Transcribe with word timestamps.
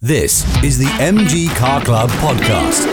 This 0.00 0.44
is 0.62 0.78
the 0.78 0.84
MG 1.02 1.48
Car 1.56 1.84
Club 1.84 2.08
podcast. 2.10 2.86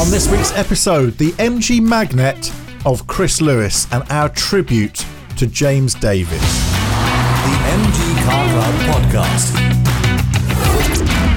On 0.00 0.10
this 0.10 0.30
week's 0.30 0.50
episode, 0.52 1.18
the 1.18 1.32
MG 1.32 1.78
Magnette 1.78 2.50
of 2.86 3.06
Chris 3.06 3.42
Lewis 3.42 3.86
and 3.92 4.02
our 4.10 4.30
tribute 4.30 5.04
to 5.36 5.46
James 5.46 5.92
Davis. 5.92 6.40
The 6.40 7.56
MG 7.68 8.24
Car 8.24 8.48
Club 8.48 9.12
podcast. 9.12 9.81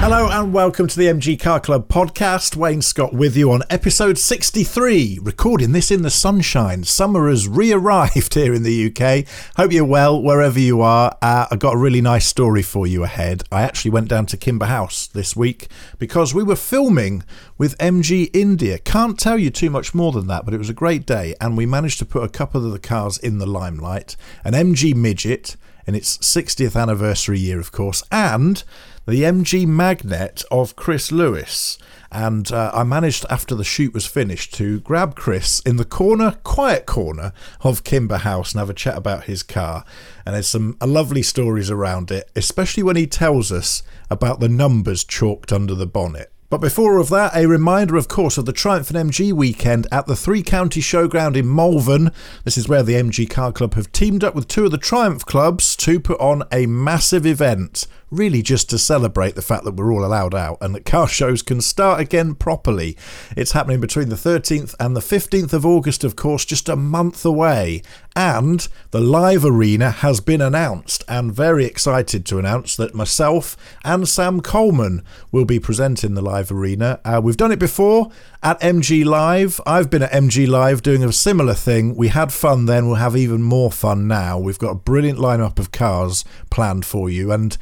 Hello 0.08 0.28
and 0.30 0.54
welcome 0.54 0.86
to 0.86 0.96
the 0.96 1.06
MG 1.06 1.36
Car 1.36 1.58
Club 1.58 1.88
podcast. 1.88 2.54
Wayne 2.54 2.80
Scott 2.80 3.12
with 3.12 3.36
you 3.36 3.50
on 3.50 3.64
episode 3.68 4.18
63, 4.18 5.18
recording 5.20 5.72
this 5.72 5.90
in 5.90 6.02
the 6.02 6.10
sunshine. 6.10 6.84
Summer 6.84 7.28
has 7.28 7.48
re 7.48 7.72
arrived 7.72 8.34
here 8.34 8.54
in 8.54 8.62
the 8.62 8.86
UK. 8.86 9.26
Hope 9.56 9.72
you're 9.72 9.84
well 9.84 10.22
wherever 10.22 10.60
you 10.60 10.80
are. 10.80 11.18
Uh, 11.20 11.48
I 11.50 11.56
got 11.56 11.74
a 11.74 11.78
really 11.78 12.00
nice 12.00 12.24
story 12.24 12.62
for 12.62 12.86
you 12.86 13.02
ahead. 13.02 13.42
I 13.50 13.62
actually 13.62 13.90
went 13.90 14.06
down 14.06 14.26
to 14.26 14.36
Kimber 14.36 14.66
House 14.66 15.08
this 15.08 15.34
week 15.34 15.66
because 15.98 16.32
we 16.32 16.44
were 16.44 16.54
filming 16.54 17.24
with 17.58 17.76
MG 17.78 18.30
India. 18.32 18.78
Can't 18.78 19.18
tell 19.18 19.36
you 19.36 19.50
too 19.50 19.70
much 19.70 19.92
more 19.92 20.12
than 20.12 20.28
that, 20.28 20.44
but 20.44 20.54
it 20.54 20.58
was 20.58 20.70
a 20.70 20.72
great 20.72 21.04
day 21.04 21.34
and 21.40 21.56
we 21.56 21.66
managed 21.66 21.98
to 21.98 22.06
put 22.06 22.22
a 22.22 22.28
couple 22.28 22.64
of 22.64 22.70
the 22.70 22.78
cars 22.78 23.18
in 23.18 23.38
the 23.38 23.46
limelight. 23.46 24.14
An 24.44 24.52
MG 24.52 24.94
Midget 24.94 25.56
in 25.84 25.96
its 25.96 26.18
60th 26.18 26.80
anniversary 26.80 27.38
year, 27.38 27.58
of 27.58 27.72
course, 27.72 28.02
and 28.12 28.62
the 29.06 29.22
MG 29.22 29.66
Magnette 29.66 30.44
of 30.50 30.74
Chris 30.74 31.12
Lewis. 31.12 31.78
And 32.10 32.50
uh, 32.50 32.70
I 32.72 32.82
managed, 32.82 33.26
after 33.30 33.54
the 33.54 33.64
shoot 33.64 33.94
was 33.94 34.06
finished, 34.06 34.54
to 34.54 34.80
grab 34.80 35.16
Chris 35.16 35.60
in 35.60 35.76
the 35.76 35.84
corner, 35.84 36.38
quiet 36.42 36.86
corner 36.86 37.32
of 37.60 37.84
Kimber 37.84 38.18
House 38.18 38.52
and 38.52 38.58
have 38.58 38.70
a 38.70 38.74
chat 38.74 38.96
about 38.96 39.24
his 39.24 39.42
car. 39.42 39.84
And 40.24 40.34
there's 40.34 40.48
some 40.48 40.76
uh, 40.80 40.86
lovely 40.86 41.22
stories 41.22 41.70
around 41.70 42.10
it, 42.10 42.30
especially 42.34 42.82
when 42.82 42.96
he 42.96 43.06
tells 43.06 43.52
us 43.52 43.82
about 44.10 44.40
the 44.40 44.48
numbers 44.48 45.04
chalked 45.04 45.52
under 45.52 45.74
the 45.74 45.86
bonnet. 45.86 46.32
But 46.48 46.60
before 46.60 46.98
of 46.98 47.08
that, 47.08 47.34
a 47.34 47.46
reminder, 47.46 47.96
of 47.96 48.06
course, 48.06 48.38
of 48.38 48.46
the 48.46 48.52
Triumph 48.52 48.90
and 48.90 49.10
MG 49.10 49.32
weekend 49.32 49.88
at 49.90 50.06
the 50.06 50.14
Three 50.14 50.44
County 50.44 50.80
Showground 50.80 51.36
in 51.36 51.52
Malvern. 51.52 52.12
This 52.44 52.56
is 52.56 52.68
where 52.68 52.84
the 52.84 52.94
MG 52.94 53.28
Car 53.28 53.50
Club 53.50 53.74
have 53.74 53.90
teamed 53.90 54.22
up 54.22 54.36
with 54.36 54.46
two 54.46 54.64
of 54.64 54.70
the 54.70 54.78
Triumph 54.78 55.26
clubs 55.26 55.74
to 55.76 55.98
put 55.98 56.20
on 56.20 56.44
a 56.52 56.66
massive 56.66 57.26
event 57.26 57.88
really 58.16 58.42
just 58.42 58.70
to 58.70 58.78
celebrate 58.78 59.34
the 59.34 59.42
fact 59.42 59.64
that 59.64 59.74
we're 59.74 59.92
all 59.92 60.04
allowed 60.04 60.34
out 60.34 60.58
and 60.60 60.74
that 60.74 60.84
car 60.84 61.06
shows 61.08 61.42
can 61.42 61.60
start 61.60 62.00
again 62.00 62.34
properly. 62.34 62.96
It's 63.36 63.52
happening 63.52 63.80
between 63.80 64.08
the 64.08 64.16
13th 64.16 64.74
and 64.80 64.96
the 64.96 65.00
15th 65.00 65.52
of 65.52 65.66
August, 65.66 66.04
of 66.04 66.16
course, 66.16 66.44
just 66.44 66.68
a 66.68 66.76
month 66.76 67.24
away. 67.24 67.82
And 68.14 68.66
the 68.92 69.00
live 69.00 69.44
arena 69.44 69.90
has 69.90 70.20
been 70.20 70.40
announced, 70.40 71.04
and 71.06 71.34
very 71.34 71.66
excited 71.66 72.24
to 72.26 72.38
announce 72.38 72.74
that 72.76 72.94
myself 72.94 73.58
and 73.84 74.08
Sam 74.08 74.40
Coleman 74.40 75.02
will 75.30 75.44
be 75.44 75.60
presenting 75.60 76.14
the 76.14 76.22
live 76.22 76.50
arena. 76.50 76.98
Uh, 77.04 77.20
we've 77.22 77.36
done 77.36 77.52
it 77.52 77.58
before 77.58 78.10
at 78.42 78.58
MG 78.60 79.04
Live. 79.04 79.60
I've 79.66 79.90
been 79.90 80.02
at 80.02 80.12
MG 80.12 80.48
Live 80.48 80.80
doing 80.80 81.04
a 81.04 81.12
similar 81.12 81.52
thing. 81.52 81.94
We 81.94 82.08
had 82.08 82.32
fun 82.32 82.64
then, 82.64 82.86
we'll 82.86 82.96
have 82.96 83.16
even 83.16 83.42
more 83.42 83.70
fun 83.70 84.08
now. 84.08 84.38
We've 84.38 84.58
got 84.58 84.70
a 84.70 84.76
brilliant 84.76 85.18
lineup 85.18 85.58
of 85.58 85.70
cars 85.70 86.24
planned 86.50 86.86
for 86.86 87.10
you, 87.10 87.32
and 87.32 87.58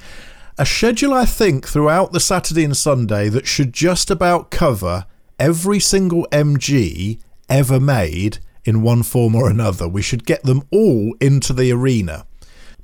a 0.56 0.64
schedule, 0.64 1.12
I 1.12 1.24
think, 1.24 1.66
throughout 1.66 2.12
the 2.12 2.20
Saturday 2.20 2.64
and 2.64 2.76
Sunday 2.76 3.28
that 3.28 3.46
should 3.46 3.72
just 3.72 4.10
about 4.10 4.50
cover 4.50 5.06
every 5.38 5.80
single 5.80 6.28
MG 6.30 7.18
ever 7.48 7.80
made 7.80 8.38
in 8.64 8.82
one 8.82 9.02
form 9.02 9.34
or 9.34 9.50
another. 9.50 9.88
We 9.88 10.02
should 10.02 10.24
get 10.24 10.44
them 10.44 10.62
all 10.70 11.16
into 11.20 11.52
the 11.52 11.72
arena. 11.72 12.26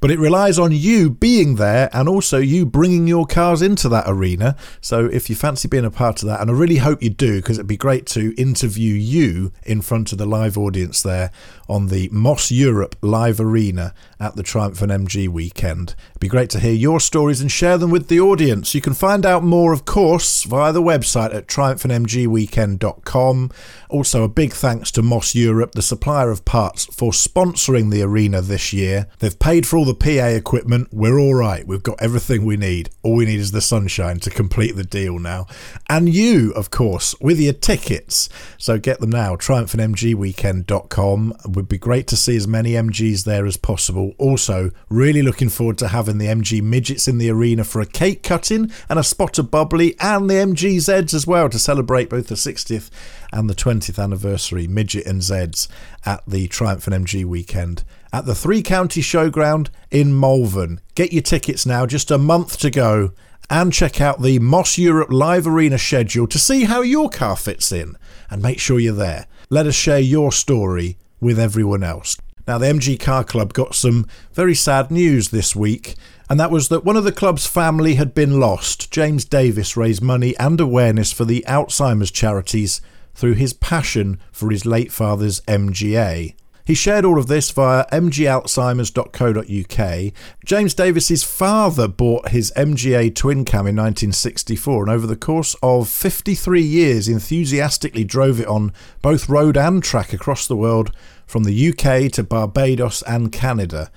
But 0.01 0.11
it 0.11 0.19
relies 0.19 0.59
on 0.59 0.73
you 0.73 1.11
being 1.11 1.57
there 1.57 1.91
and 1.93 2.09
also 2.09 2.39
you 2.39 2.65
bringing 2.65 3.07
your 3.07 3.27
cars 3.27 3.61
into 3.61 3.89
that 3.91 4.05
arena. 4.07 4.57
So 4.81 5.05
if 5.07 5.29
you 5.29 5.37
fancy 5.37 5.69
being 5.69 5.85
a 5.85 5.91
part 5.91 6.23
of 6.23 6.29
that, 6.29 6.41
and 6.41 6.51
I 6.51 6.55
really 6.55 6.79
hope 6.79 7.03
you 7.03 7.11
do, 7.11 7.37
because 7.37 7.59
it'd 7.59 7.67
be 7.67 7.77
great 7.77 8.07
to 8.07 8.35
interview 8.41 8.95
you 8.95 9.53
in 9.63 9.83
front 9.83 10.11
of 10.11 10.19
the 10.19 10.27
live 10.27 10.57
audience 10.57 11.03
there 11.03 11.31
on 11.69 11.89
the 11.89 12.09
Moss 12.11 12.51
Europe 12.51 12.97
live 13.03 13.41
arena 13.41 13.95
at 14.21 14.37
the 14.37 14.43
Triumph 14.43 14.83
and 14.83 14.93
MG 14.93 15.27
weekend. 15.29 15.95
It'd 16.11 16.21
be 16.21 16.29
great 16.29 16.51
to 16.51 16.61
hear 16.61 16.75
your 16.75 17.01
stories 17.01 17.41
and 17.41 17.51
share 17.51 17.79
them 17.79 17.91
with 17.91 18.09
the 18.09 18.21
audience. 18.21 18.75
You 18.75 18.83
can 18.83 18.93
find 18.93 19.25
out 19.25 19.43
more, 19.43 19.73
of 19.73 19.87
course, 19.87 20.43
via 20.45 20.73
the 20.73 20.83
website 20.83 21.35
at 21.35 21.47
triumphandmgweekend.com. 21.47 23.51
Also, 23.89 24.23
a 24.23 24.29
big 24.29 24.53
thanks 24.53 24.91
to 24.93 25.03
Moss 25.03 25.35
Europe, 25.35 25.73
the 25.73 25.83
supplier 25.83 26.31
of 26.31 26.45
parts, 26.45 26.85
for 26.87 27.11
sponsoring 27.13 27.91
the 27.91 28.03
arena 28.03 28.41
this 28.41 28.73
year. 28.73 29.09
They've 29.19 29.37
paid 29.39 29.67
for 29.67 29.79
all 29.79 29.85
the 29.85 29.95
PA 29.95 30.27
equipment. 30.27 30.89
We're 30.93 31.19
all 31.19 31.35
right. 31.35 31.67
We've 31.67 31.83
got 31.83 32.01
everything 32.01 32.45
we 32.45 32.57
need. 32.57 32.91
All 33.03 33.17
we 33.17 33.25
need 33.25 33.41
is 33.41 33.51
the 33.53 33.61
sunshine 33.61 34.21
to 34.21 34.31
complete 34.31 34.77
the 34.77 34.85
deal 34.85 35.19
now. 35.19 35.47
And 35.89 36.09
you, 36.09 36.53
of 36.53 36.71
course, 36.71 37.17
with 37.21 37.41
your 37.41 37.55
tickets. 37.55 38.29
So 38.59 38.79
get 38.79 39.01
them 39.01 39.11
now. 39.11 39.35
Triumphandmgweekend.com. 39.37 41.35
It 41.45 41.57
would 41.57 41.69
be 41.69 41.79
great 41.79 42.07
to 42.09 42.17
see 42.17 42.37
as 42.37 42.47
many 42.47 42.73
MGs 42.73 43.25
there 43.25 43.47
as 43.47 43.57
possible. 43.57 44.10
Also, 44.19 44.71
really 44.89 45.23
looking 45.23 45.49
forward 45.49 45.79
to 45.79 45.89
having 45.89 46.19
the 46.19 46.27
MG 46.27 46.63
midgets 46.63 47.09
in 47.09 47.19
the 47.19 47.31
arena 47.31 47.65
for 47.65 47.81
a 47.81 47.87
cake 47.87 48.23
cutting 48.23 48.71
and 48.89 48.99
a 48.99 49.05
spot 49.05 49.39
of 49.39 49.51
bubbly, 49.51 49.97
and 50.01 50.29
the 50.29 50.35
MG 50.35 50.77
Zeds 50.77 51.15
as 51.15 51.27
well 51.27 51.49
to 51.49 51.59
celebrate 51.59 52.11
both 52.11 52.29
the 52.29 52.35
60th 52.35 52.91
and 53.33 53.49
the 53.49 53.55
20th 53.55 54.03
anniversary 54.03 54.67
midget 54.67 55.07
and 55.07 55.21
Zeds 55.21 55.69
at 56.05 56.23
the 56.27 56.49
Triumph 56.49 56.87
and 56.87 57.07
MG 57.07 57.25
weekend 57.25 57.85
at 58.13 58.27
the 58.27 58.35
Three 58.35 58.63
County 58.63 59.01
Showground 59.01 59.69
in 59.91 60.19
Malvern. 60.19 60.81
Get 60.95 61.13
your 61.13 61.23
tickets 61.23 61.65
now, 61.65 61.87
just 61.87 62.11
a 62.11 62.19
month 62.19 62.59
to 62.59 62.71
go, 62.71 63.13
and 63.49 63.73
check 63.73 64.01
out 64.01 64.23
the 64.23 64.39
Moss 64.39 64.79
Europe 64.79 65.11
Live 65.11 65.47
Arena 65.47 65.79
schedule 65.79 66.27
to 66.29 66.39
see 66.39 66.65
how 66.65 66.83
your 66.83 67.09
car 67.09 67.37
fits 67.37 67.73
in. 67.73 67.97
And 68.31 68.43
make 68.43 68.61
sure 68.61 68.79
you're 68.79 68.95
there. 68.95 69.27
Let 69.49 69.67
us 69.67 69.75
share 69.75 69.99
your 69.99 70.31
story 70.31 70.99
with 71.21 71.39
everyone 71.39 71.83
else. 71.83 72.17
Now, 72.47 72.59
the 72.59 72.67
MG 72.67 72.99
Car 72.99 73.25
Club 73.25 73.53
got 73.53 73.75
some 73.75 74.07
very 74.33 74.55
sad 74.55 74.91
news 74.91 75.29
this 75.29 75.55
week, 75.55 75.95
and 76.29 76.41
that 76.41 76.51
was 76.51 76.69
that 76.69 76.85
one 76.85 76.97
of 76.97 77.05
the 77.05 77.13
club's 77.13 77.47
family 77.47 77.95
had 77.95 78.15
been 78.15 78.41
lost. 78.41 78.91
James 78.91 79.25
Davis 79.25 79.77
raised 79.77 80.03
money 80.03 80.37
and 80.39 80.61
awareness 80.61 81.13
for 81.13 81.25
the 81.25 81.45
Alzheimer's 81.47 82.11
charities 82.11 82.81
through 83.15 83.35
his 83.35 83.53
passion 83.53 84.19
for 84.33 84.51
his 84.51 84.65
late 84.65 84.93
father's 84.93 85.41
MGA. 85.43 86.35
He 86.65 86.75
shared 86.75 87.05
all 87.05 87.19
of 87.19 87.27
this 87.27 87.51
via 87.51 87.85
mgalzheimers.co.uk. 87.91 90.13
James 90.45 90.73
Davis's 90.73 91.25
father 91.25 91.89
bought 91.89 92.29
his 92.29 92.53
MGA 92.57 93.13
twin 93.13 93.45
cam 93.45 93.67
in 93.67 93.75
1964 93.75 94.85
and 94.85 94.93
over 94.93 95.09
the 95.09 95.17
course 95.17 95.57
of 95.65 95.89
53 95.89 96.63
years 96.63 97.09
enthusiastically 97.09 98.05
drove 98.05 98.39
it 98.39 98.47
on 98.47 98.73
both 99.03 99.29
road 99.29 99.57
and 99.57 99.83
track 99.83 100.13
across 100.13 100.47
the 100.47 100.55
world 100.55 100.93
from 101.31 101.45
the 101.45 101.69
UK 101.71 102.11
to 102.13 102.25
Barbados 102.25 103.03
and 103.03 103.31
Canada. 103.31 103.91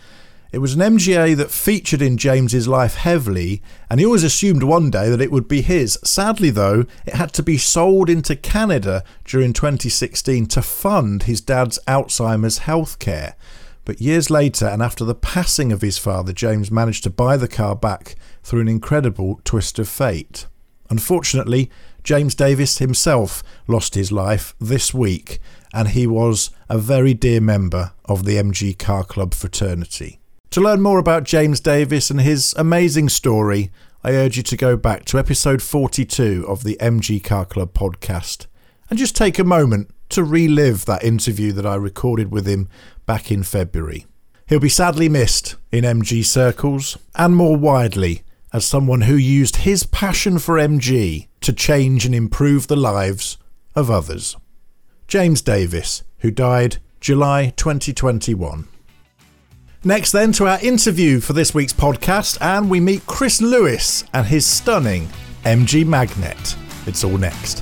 It 0.52 0.60
was 0.60 0.76
an 0.76 0.82
MGA 0.82 1.36
that 1.38 1.50
featured 1.50 2.00
in 2.00 2.16
James's 2.16 2.68
life 2.68 2.94
heavily, 2.94 3.64
and 3.90 4.00
he 4.00 4.06
always 4.06 4.24
assumed 4.24 4.62
one 4.62 4.92
day 4.92 5.10
that 5.10 5.20
it 5.20 5.32
would 5.32 5.48
be 5.48 5.62
his. 5.62 5.98
Sadly, 6.04 6.52
though, 6.52 6.86
it 7.08 7.16
had 7.16 7.34
to 7.34 7.42
be 7.42 7.58
sold 7.58 8.08
into 8.08 8.36
Canada 8.36 9.04
during 9.26 9.52
2016 9.52 10.46
to 10.46 10.62
fund 10.62 11.24
his 11.24 11.42
dad's 11.42 11.80
Alzheimer's 11.88 12.60
healthcare. 12.60 13.34
But 13.84 14.00
years 14.00 14.30
later, 14.30 14.68
and 14.68 14.84
after 14.84 15.04
the 15.04 15.16
passing 15.16 15.72
of 15.72 15.82
his 15.82 15.98
father, 15.98 16.34
James 16.34 16.70
managed 16.70 17.04
to 17.06 17.10
buy 17.10 17.36
the 17.36 17.48
car 17.48 17.76
back 17.76 18.16
through 18.44 18.62
an 18.62 18.68
incredible 18.68 19.42
twist 19.44 19.80
of 19.80 19.90
fate. 19.90 20.46
Unfortunately, 20.92 21.72
James 22.04 22.36
Davis 22.36 22.78
himself 22.78 23.42
lost 23.68 23.96
his 23.96 24.12
life 24.12 24.54
this 24.60 24.94
week, 24.94 25.40
and 25.74 25.90
he 25.90 26.06
was 26.08 26.52
a 26.70 26.78
very 26.78 27.14
dear 27.14 27.42
member 27.42 27.92
of 28.06 28.26
the 28.26 28.38
MG 28.38 28.78
Car 28.78 29.04
Club 29.04 29.34
fraternity. 29.34 30.20
To 30.52 30.62
learn 30.62 30.82
more 30.82 31.00
about 31.00 31.24
James 31.24 31.60
Davis 31.60 32.12
and 32.12 32.22
his 32.22 32.54
amazing 32.58 33.10
story, 33.10 33.72
I 34.04 34.12
urge 34.12 34.38
you 34.38 34.44
to 34.44 34.58
go 34.58 34.78
back 34.78 35.06
to 35.06 35.18
episode 35.18 35.62
42 35.62 36.46
of 36.48 36.64
the 36.64 36.78
MG 36.80 37.24
Car 37.24 37.46
Club 37.46 37.74
podcast 37.74 38.46
and 38.90 39.00
just 39.00 39.16
take 39.16 39.40
a 39.40 39.44
moment 39.44 39.90
to 40.10 40.24
relive 40.24 40.86
that 40.86 41.04
interview 41.04 41.52
that 41.54 41.66
I 41.66 41.76
recorded 41.76 42.32
with 42.32 42.46
him 42.46 42.70
back 43.08 43.32
in 43.32 43.42
February. 43.42 44.06
He'll 44.48 44.60
be 44.60 44.70
sadly 44.70 45.10
missed 45.10 45.56
in 45.72 45.84
MG 45.84 46.24
circles 46.24 46.98
and 47.16 47.36
more 47.36 47.58
widely 47.58 48.22
as 48.52 48.66
someone 48.66 49.02
who 49.02 49.16
used 49.16 49.58
his 49.58 49.86
passion 49.88 50.38
for 50.38 50.58
MG 50.58 51.28
to 51.42 51.52
change 51.52 52.06
and 52.06 52.14
improve 52.14 52.68
the 52.68 52.76
lives 52.76 53.38
of 53.76 53.90
others. 53.90 54.38
James 55.14 55.44
Davis, 55.44 56.02
who 56.22 56.32
died 56.32 56.78
July 57.00 57.54
2021. 57.56 58.68
Next, 59.84 60.12
then, 60.12 60.32
to 60.32 60.48
our 60.48 60.60
interview 60.60 61.20
for 61.20 61.34
this 61.34 61.54
week's 61.54 61.72
podcast, 61.72 62.40
and 62.42 62.68
we 62.68 62.80
meet 62.80 63.06
Chris 63.06 63.40
Lewis 63.40 64.06
and 64.12 64.26
his 64.26 64.44
stunning 64.44 65.08
MG 65.44 65.86
Magnette. 65.86 66.58
It's 66.88 67.04
all 67.04 67.20
next. 67.20 67.58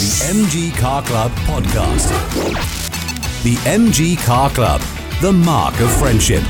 The 0.00 0.10
MG 0.34 0.76
Car 0.80 1.02
Club 1.04 1.30
podcast. 1.46 2.10
The 3.44 3.54
MG 3.70 4.18
Car 4.26 4.50
Club, 4.50 4.80
the 5.20 5.32
mark 5.32 5.78
of 5.78 5.96
friendship. 5.96 6.42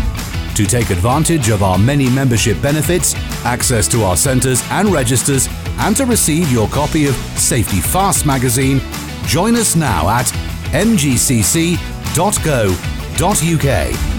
To 0.54 0.64
take 0.64 0.88
advantage 0.88 1.50
of 1.50 1.62
our 1.62 1.76
many 1.76 2.08
membership 2.08 2.62
benefits, 2.62 3.14
access 3.44 3.86
to 3.88 4.04
our 4.04 4.16
centres 4.16 4.62
and 4.70 4.88
registers, 4.88 5.50
and 5.78 5.96
to 5.96 6.06
receive 6.06 6.50
your 6.50 6.68
copy 6.68 7.06
of 7.06 7.14
Safety 7.36 7.80
Fast 7.80 8.26
magazine, 8.26 8.80
join 9.26 9.54
us 9.56 9.76
now 9.76 10.08
at 10.08 10.26
mgcc.co.uk, 10.72 11.76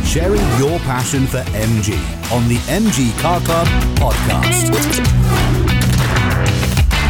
sharing 0.06 0.60
your 0.60 0.80
passion 0.80 1.28
for 1.28 1.42
MG 1.52 1.94
on 2.32 2.48
the 2.48 2.58
MG 2.68 3.18
Car 3.20 3.40
Club 3.42 3.68
podcast. 3.96 4.72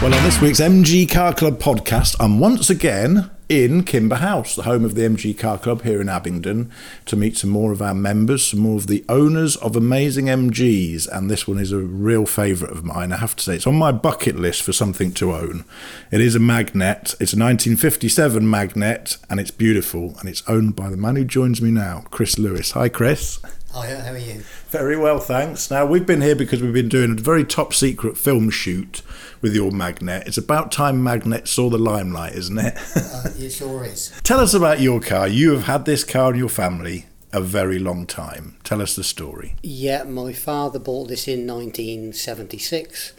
Well, 0.02 0.14
on 0.14 0.24
this 0.24 0.40
week's 0.40 0.60
MG 0.60 1.10
Car 1.10 1.34
Club 1.34 1.60
podcast, 1.60 2.16
I'm 2.20 2.40
once 2.40 2.70
again 2.70 3.30
in 3.50 3.84
Kimber 3.84 4.18
House, 4.18 4.56
the 4.56 4.64
home 4.64 4.84
of 4.84 4.96
the 4.96 5.04
MG 5.04 5.38
Car 5.38 5.58
Club 5.58 5.84
here 5.84 6.02
in 6.02 6.10
Abingdon, 6.10 6.72
to 7.06 7.16
meet 7.16 7.38
some 7.38 7.50
more 7.50 7.72
of 7.72 7.82
our 7.82 7.94
members, 7.94 8.46
some 8.46 8.60
more 8.60 8.78
of 8.78 8.88
the 8.88 9.06
owners 9.08 9.56
of 9.58 9.76
amazing 9.76 10.26
MGs. 10.26 11.08
And 11.08 11.30
this 11.30 11.48
one 11.48 11.60
is 11.60 11.72
a 11.72 11.80
real 11.80 12.26
favourite 12.26 12.74
of 12.74 12.84
mine, 12.84 13.12
I 13.12 13.18
have 13.18 13.36
to 13.38 13.44
say. 13.44 13.56
It's 13.56 13.68
on 13.68 13.76
my 13.76 13.92
bucket 13.92 14.38
list 14.38 14.64
for 14.64 14.74
something 14.74 15.12
to 15.14 15.34
own. 15.34 15.66
It 16.12 16.22
is 16.22 16.36
a 16.36 16.40
Magnette, 16.40 17.16
it's 17.20 17.34
a 17.34 17.40
1957 17.40 18.44
Magnette, 18.44 19.18
and 19.30 19.40
it's 19.40 19.52
beautiful. 19.52 20.16
And 20.20 20.28
it's 20.28 20.44
owned 20.48 20.76
by 20.76 20.90
the 20.90 20.98
man 20.98 21.16
who 21.16 21.26
joins 21.26 21.62
me 21.62 21.72
now, 21.72 22.04
Chris 22.12 22.38
Lewis. 22.38 22.72
Hi, 22.72 22.90
Chris. 22.90 23.40
Hi, 23.74 23.94
how 23.94 24.14
are 24.14 24.18
you? 24.18 24.44
Very 24.70 24.98
well, 24.98 25.20
thanks. 25.20 25.70
Now, 25.70 25.86
we've 25.86 26.06
been 26.06 26.22
here 26.22 26.36
because 26.36 26.64
we've 26.64 26.74
been 26.74 26.90
doing 26.90 27.12
a 27.12 27.22
very 27.22 27.44
top 27.44 27.74
secret 27.74 28.18
film 28.18 28.50
shoot 28.50 29.02
with 29.42 29.54
your 29.54 29.72
Magnette. 29.72 30.26
It's 30.26 30.38
about 30.38 30.72
time 30.72 31.04
Magnette 31.04 31.48
saw 31.48 31.70
the 31.70 31.78
limelight, 31.78 32.34
isn't 32.34 32.58
it? 32.58 32.78
Uh, 33.18 33.30
it 33.38 33.50
sure 33.52 33.84
is. 33.84 34.12
Tell 34.24 34.40
us 34.40 34.54
about 34.54 34.80
your 34.80 35.00
car. 35.00 35.28
You 35.28 35.52
have 35.54 35.64
had 35.64 35.86
this 35.86 36.04
car 36.04 36.34
in 36.34 36.40
your 36.40 36.50
family 36.50 37.06
a 37.32 37.42
very 37.42 37.80
long 37.80 38.06
time. 38.06 38.58
Tell 38.64 38.82
us 38.82 38.96
the 38.96 39.04
story. 39.04 39.56
Yeah, 39.64 40.04
my 40.04 40.34
father 40.34 40.78
bought 40.80 41.08
this 41.08 41.28
in 41.28 41.48
1976, 41.48 43.14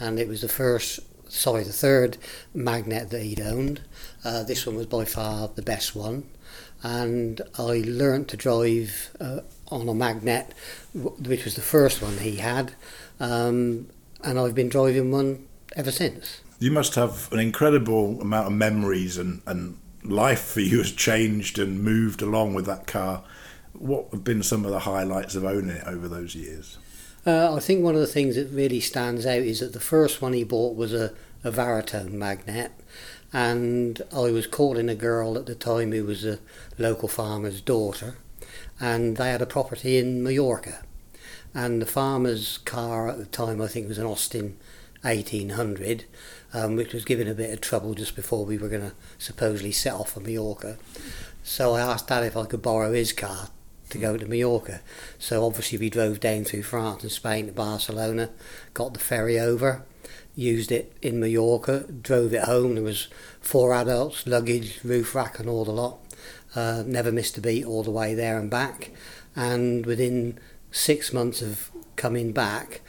and 0.00 0.18
it 0.18 0.28
was 0.28 0.40
the 0.40 0.48
first, 0.48 1.00
sorry, 1.30 1.62
the 1.64 1.72
third 1.72 2.16
Magnette 2.54 3.10
that 3.10 3.22
he'd 3.22 3.40
owned. 3.40 3.80
Uh, 4.24 4.42
this 4.42 4.66
one 4.66 4.76
was 4.76 4.86
by 4.86 5.04
far 5.04 5.48
the 5.48 5.62
best 5.62 5.94
one, 5.94 6.24
and 6.82 7.40
I 7.58 7.82
learnt 7.86 8.28
to 8.28 8.36
drive 8.36 9.10
uh, 9.20 9.40
on 9.68 9.88
a 9.88 9.94
Magnette, 9.94 10.50
which 10.94 11.44
was 11.44 11.54
the 11.54 11.62
first 11.62 12.02
one 12.02 12.18
he 12.18 12.36
had, 12.36 12.72
um, 13.20 13.88
and 14.22 14.38
I've 14.38 14.54
been 14.54 14.68
driving 14.68 15.10
one 15.10 15.46
ever 15.76 15.90
since. 15.90 16.40
You 16.58 16.70
must 16.70 16.94
have 16.94 17.32
an 17.32 17.40
incredible 17.40 18.20
amount 18.20 18.46
of 18.46 18.52
memories, 18.52 19.18
and, 19.18 19.42
and 19.46 19.78
life 20.02 20.42
for 20.42 20.60
you 20.60 20.78
has 20.82 20.92
changed 20.92 21.58
and 21.58 21.82
moved 21.82 22.22
along 22.22 22.54
with 22.54 22.66
that 22.66 22.86
car. 22.86 23.24
What 23.72 24.08
have 24.12 24.24
been 24.24 24.42
some 24.42 24.64
of 24.64 24.70
the 24.70 24.80
highlights 24.80 25.34
of 25.34 25.44
owning 25.44 25.76
it 25.76 25.84
over 25.86 26.08
those 26.08 26.34
years? 26.34 26.78
Uh, 27.26 27.54
I 27.54 27.60
think 27.60 27.82
one 27.82 27.94
of 27.94 28.00
the 28.00 28.06
things 28.06 28.36
that 28.36 28.50
really 28.50 28.80
stands 28.80 29.24
out 29.24 29.38
is 29.38 29.60
that 29.60 29.72
the 29.72 29.80
first 29.80 30.20
one 30.20 30.34
he 30.34 30.44
bought 30.44 30.76
was 30.76 30.92
a, 30.92 31.12
a 31.42 31.50
Varitone 31.50 32.12
Magnette, 32.12 32.72
and 33.32 34.02
I 34.12 34.30
was 34.30 34.46
courting 34.46 34.88
a 34.88 34.94
girl 34.94 35.36
at 35.36 35.46
the 35.46 35.54
time 35.54 35.92
who 35.92 36.04
was 36.04 36.24
a 36.24 36.38
local 36.78 37.08
farmer's 37.08 37.60
daughter, 37.60 38.18
and 38.80 39.16
they 39.16 39.30
had 39.30 39.42
a 39.42 39.46
property 39.46 39.98
in 39.98 40.22
Mallorca. 40.22 40.82
And 41.54 41.80
the 41.80 41.86
farmer's 41.86 42.58
car 42.58 43.08
at 43.08 43.18
the 43.18 43.26
time, 43.26 43.60
I 43.60 43.68
think, 43.68 43.88
was 43.88 43.98
an 43.98 44.06
Austin 44.06 44.56
1800, 45.02 46.04
um, 46.52 46.76
which 46.76 46.92
was 46.92 47.04
giving 47.04 47.28
a 47.28 47.34
bit 47.34 47.52
of 47.52 47.60
trouble 47.60 47.94
just 47.94 48.16
before 48.16 48.44
we 48.44 48.58
were 48.58 48.68
going 48.68 48.90
to 48.90 48.94
supposedly 49.18 49.72
set 49.72 49.94
off 49.94 50.12
for 50.12 50.20
Mallorca. 50.20 50.78
So 51.42 51.74
I 51.74 51.80
asked 51.80 52.08
Dad 52.08 52.24
if 52.24 52.36
I 52.36 52.46
could 52.46 52.62
borrow 52.62 52.92
his 52.92 53.12
car 53.12 53.50
to 53.90 53.98
go 53.98 54.16
to 54.16 54.26
Mallorca. 54.26 54.80
So 55.18 55.44
obviously 55.44 55.78
we 55.78 55.90
drove 55.90 56.20
down 56.20 56.44
through 56.44 56.62
France 56.62 57.02
and 57.02 57.12
Spain 57.12 57.46
to 57.46 57.52
Barcelona, 57.52 58.30
got 58.72 58.94
the 58.94 59.00
ferry 59.00 59.38
over, 59.38 59.84
used 60.34 60.72
it 60.72 60.96
in 61.02 61.20
Mallorca, 61.20 61.84
drove 61.92 62.32
it 62.32 62.44
home. 62.44 62.74
There 62.74 62.82
was 62.82 63.08
four 63.40 63.72
adults, 63.72 64.26
luggage, 64.26 64.80
roof 64.82 65.14
rack, 65.14 65.38
and 65.38 65.48
all 65.48 65.64
the 65.64 65.72
lot. 65.72 65.98
Uh, 66.54 66.82
never 66.86 67.10
missed 67.10 67.36
a 67.38 67.40
beat 67.40 67.64
all 67.64 67.82
the 67.82 67.90
way 67.90 68.14
there 68.14 68.38
and 68.38 68.50
back. 68.50 68.90
And 69.34 69.84
within 69.84 70.38
six 70.70 71.12
months 71.12 71.42
of 71.42 71.70
coming 71.96 72.32
back, 72.32 72.80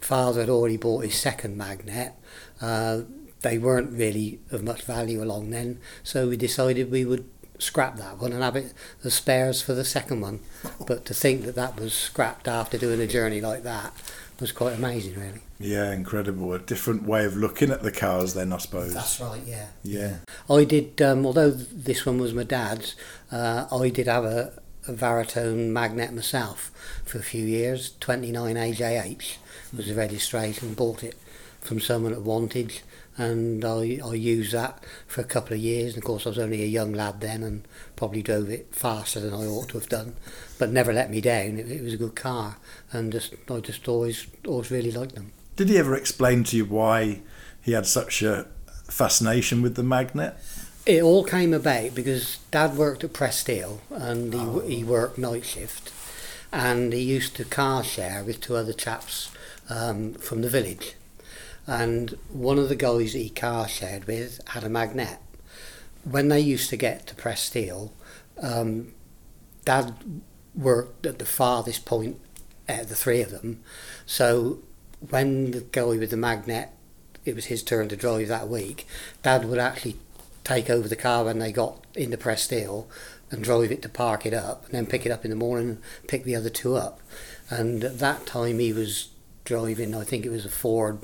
father 0.00 0.40
had 0.40 0.50
already 0.50 0.76
bought 0.76 1.04
his 1.04 1.14
second 1.14 1.56
Magnette. 1.56 2.14
Uh, 2.60 3.02
they 3.40 3.58
weren't 3.58 3.92
really 3.92 4.40
of 4.50 4.62
much 4.62 4.82
value 4.82 5.22
along 5.22 5.50
then, 5.50 5.80
so 6.02 6.28
we 6.28 6.36
decided 6.36 6.90
we 6.90 7.04
would 7.04 7.28
scrap 7.58 7.96
that 7.96 8.18
one 8.18 8.32
and 8.32 8.42
have 8.42 8.56
it 8.56 8.72
the 9.02 9.10
spares 9.10 9.60
for 9.60 9.74
the 9.74 9.84
second 9.84 10.20
one. 10.20 10.40
But 10.86 11.04
to 11.06 11.14
think 11.14 11.44
that 11.44 11.54
that 11.56 11.78
was 11.78 11.92
scrapped 11.92 12.48
after 12.48 12.78
doing 12.78 13.00
a 13.00 13.06
journey 13.06 13.40
like 13.40 13.62
that 13.64 13.92
was 14.40 14.52
quite 14.52 14.74
amazing, 14.74 15.14
really. 15.14 15.40
Yeah, 15.58 15.92
incredible. 15.92 16.52
A 16.52 16.58
different 16.58 17.02
way 17.02 17.24
of 17.24 17.36
looking 17.36 17.70
at 17.70 17.82
the 17.82 17.90
cars, 17.90 18.34
then, 18.34 18.52
I 18.52 18.58
suppose. 18.58 18.94
That's 18.94 19.20
right, 19.20 19.42
yeah. 19.44 19.66
Yeah. 19.82 20.18
I 20.48 20.64
did, 20.64 21.00
um, 21.02 21.26
although 21.26 21.50
this 21.50 22.06
one 22.06 22.18
was 22.18 22.32
my 22.32 22.44
dad's, 22.44 22.94
uh, 23.32 23.66
I 23.72 23.88
did 23.88 24.06
have 24.06 24.24
a, 24.24 24.60
a 24.86 24.92
Varitone 24.92 25.70
Magnette 25.70 26.12
myself 26.12 26.70
for 27.04 27.18
a 27.18 27.22
few 27.22 27.44
years. 27.44 27.92
29 28.00 28.56
AJH 28.56 29.36
was 29.76 29.88
the 29.88 29.94
registration, 29.94 30.74
bought 30.74 31.02
it 31.02 31.16
from 31.60 31.80
someone 31.80 32.12
at 32.12 32.20
Wantage, 32.20 32.82
and 33.16 33.64
I, 33.64 33.98
I 34.04 34.14
used 34.14 34.52
that 34.52 34.82
for 35.08 35.20
a 35.20 35.24
couple 35.24 35.54
of 35.54 35.60
years. 35.60 35.94
And 35.94 36.02
of 36.02 36.06
course, 36.06 36.24
I 36.24 36.30
was 36.30 36.38
only 36.38 36.62
a 36.62 36.66
young 36.66 36.92
lad 36.92 37.20
then 37.20 37.42
and 37.42 37.66
probably 37.96 38.22
drove 38.22 38.48
it 38.48 38.68
faster 38.70 39.18
than 39.18 39.34
I 39.34 39.44
ought 39.44 39.70
to 39.70 39.78
have 39.78 39.88
done, 39.88 40.14
but 40.58 40.70
never 40.70 40.92
let 40.92 41.10
me 41.10 41.20
down. 41.20 41.58
It, 41.58 41.70
it 41.70 41.82
was 41.82 41.94
a 41.94 41.98
good 41.98 42.16
car, 42.16 42.56
and 42.92 43.12
just 43.12 43.34
I 43.50 43.60
just 43.60 43.88
always 43.88 44.26
always 44.46 44.70
really 44.70 44.92
liked 44.92 45.14
them. 45.14 45.32
Did 45.56 45.68
he 45.68 45.78
ever 45.78 45.94
explain 45.96 46.44
to 46.44 46.56
you 46.56 46.64
why 46.64 47.20
he 47.60 47.72
had 47.72 47.86
such 47.86 48.22
a 48.22 48.46
fascination 48.84 49.62
with 49.62 49.74
the 49.74 49.82
Magnette? 49.82 50.36
It 50.86 51.02
all 51.02 51.24
came 51.24 51.52
about 51.52 51.94
because 51.94 52.38
Dad 52.50 52.76
worked 52.76 53.04
at 53.04 53.12
Press 53.12 53.38
Steel 53.38 53.82
and 53.90 54.32
he, 54.32 54.76
he 54.76 54.84
worked 54.84 55.18
night 55.18 55.44
shift, 55.44 55.92
and 56.52 56.92
he 56.92 57.02
used 57.02 57.36
to 57.36 57.44
car 57.44 57.84
share 57.84 58.24
with 58.24 58.40
two 58.40 58.56
other 58.56 58.72
chaps 58.72 59.30
um, 59.68 60.14
from 60.14 60.42
the 60.42 60.48
village. 60.48 60.94
And 61.66 62.16
one 62.30 62.58
of 62.58 62.70
the 62.70 62.76
guys 62.76 63.12
that 63.12 63.18
he 63.18 63.28
car 63.28 63.68
shared 63.68 64.06
with 64.06 64.40
had 64.48 64.64
a 64.64 64.70
Magnette. 64.70 65.18
When 66.04 66.28
they 66.28 66.40
used 66.40 66.70
to 66.70 66.76
get 66.78 67.06
to 67.08 67.14
Press 67.14 67.42
Steel, 67.42 67.92
um, 68.40 68.94
Dad 69.66 69.94
worked 70.54 71.06
at 71.06 71.18
the 71.18 71.26
farthest 71.26 71.84
point 71.84 72.18
out 72.68 72.82
of 72.82 72.88
the 72.88 72.94
three 72.94 73.20
of 73.20 73.30
them. 73.30 73.60
So 74.06 74.58
when 75.10 75.52
the 75.52 75.60
guy 75.60 75.84
with 75.84 76.10
the 76.10 76.16
Magnette, 76.16 76.70
it 77.24 77.34
was 77.34 77.46
his 77.46 77.62
turn 77.62 77.88
to 77.88 77.96
drive 77.96 78.28
that 78.28 78.48
week, 78.48 78.86
Dad 79.22 79.44
would 79.44 79.58
actually 79.58 79.96
take 80.44 80.70
over 80.70 80.88
the 80.88 80.96
car 80.96 81.24
when 81.24 81.38
they 81.38 81.52
got 81.52 81.84
into 81.94 82.16
Press 82.16 82.42
Steel 82.44 82.88
and 83.30 83.44
drive 83.44 83.70
it 83.70 83.82
to 83.82 83.88
park 83.88 84.24
it 84.24 84.32
up 84.32 84.64
and 84.64 84.72
then 84.72 84.86
pick 84.86 85.04
it 85.04 85.12
up 85.12 85.24
in 85.24 85.30
the 85.30 85.36
morning 85.36 85.68
and 85.68 85.82
pick 86.06 86.24
the 86.24 86.34
other 86.34 86.48
two 86.48 86.74
up. 86.76 87.00
And 87.50 87.84
at 87.84 87.98
that 87.98 88.26
time 88.26 88.58
he 88.58 88.72
was 88.72 89.08
driving, 89.44 89.94
I 89.94 90.04
think 90.04 90.24
it 90.24 90.30
was 90.30 90.46
a 90.46 90.50
Ford 90.50 90.98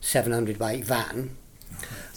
700 0.00 0.58
weight 0.58 0.84
van. 0.84 1.36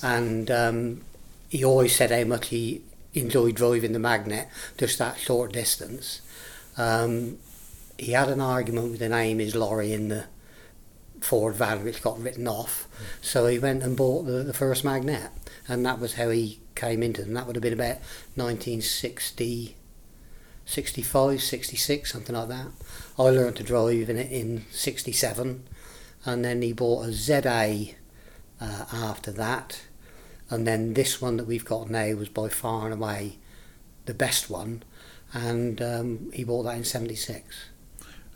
And 0.04 0.52
um, 0.52 1.02
he 1.50 1.64
always 1.64 1.96
said 1.96 2.12
how 2.12 2.24
much 2.26 2.50
he 2.50 2.82
enjoyed 3.14 3.56
driving 3.56 3.94
the 3.94 4.00
Magnette, 4.00 4.50
just 4.78 5.00
that 5.00 5.18
short 5.18 5.54
distance. 5.54 6.22
Um, 6.78 7.38
he 7.98 8.12
had 8.12 8.30
an 8.30 8.42
argument 8.42 8.92
with 8.92 9.00
the 9.00 9.10
name 9.10 9.40
his 9.40 9.56
lorry 9.56 9.94
in 9.94 10.10
the 10.10 10.26
Ford 11.22 11.56
van, 11.56 11.84
which 11.84 12.02
got 12.02 12.22
written 12.22 12.48
off. 12.48 12.88
So 13.22 13.48
he 13.48 13.60
went 13.60 13.84
and 13.84 13.98
bought 13.98 14.26
the, 14.26 14.44
the 14.44 14.54
first 14.54 14.84
Magnette, 14.84 15.32
and 15.68 15.86
that 15.86 16.00
was 16.00 16.14
how 16.14 16.30
he 16.30 16.60
came 16.76 17.02
into 17.02 17.24
them. 17.24 17.34
That 17.34 17.48
would 17.48 17.56
have 17.56 17.64
been 17.64 17.74
about 17.74 17.98
1960, 18.36 19.76
65, 20.66 21.42
66, 21.42 22.12
something 22.12 22.36
like 22.36 22.50
that. 22.50 22.68
I 23.18 23.24
learned 23.24 23.56
to 23.58 23.64
drive 23.64 24.10
in 24.10 24.18
it 24.18 24.32
in 24.32 24.66
67, 24.72 25.68
and 26.26 26.46
then 26.46 26.62
he 26.62 26.74
bought 26.74 27.08
a 27.08 27.14
ZA 27.14 27.96
uh, 28.62 28.86
after 28.94 29.32
that. 29.32 29.82
And 30.50 30.66
then 30.66 30.94
this 30.94 31.22
one 31.22 31.38
that 31.38 31.48
we've 31.48 31.66
got 31.66 31.90
now 31.90 32.14
was 32.14 32.30
by 32.30 32.48
far 32.48 32.86
and 32.86 32.94
away 32.94 33.38
the 34.06 34.14
best 34.14 34.50
one, 34.50 34.84
and 35.34 35.82
um, 35.82 36.32
he 36.34 36.44
bought 36.44 36.64
that 36.64 36.78
in 36.78 36.84
76. 36.84 37.70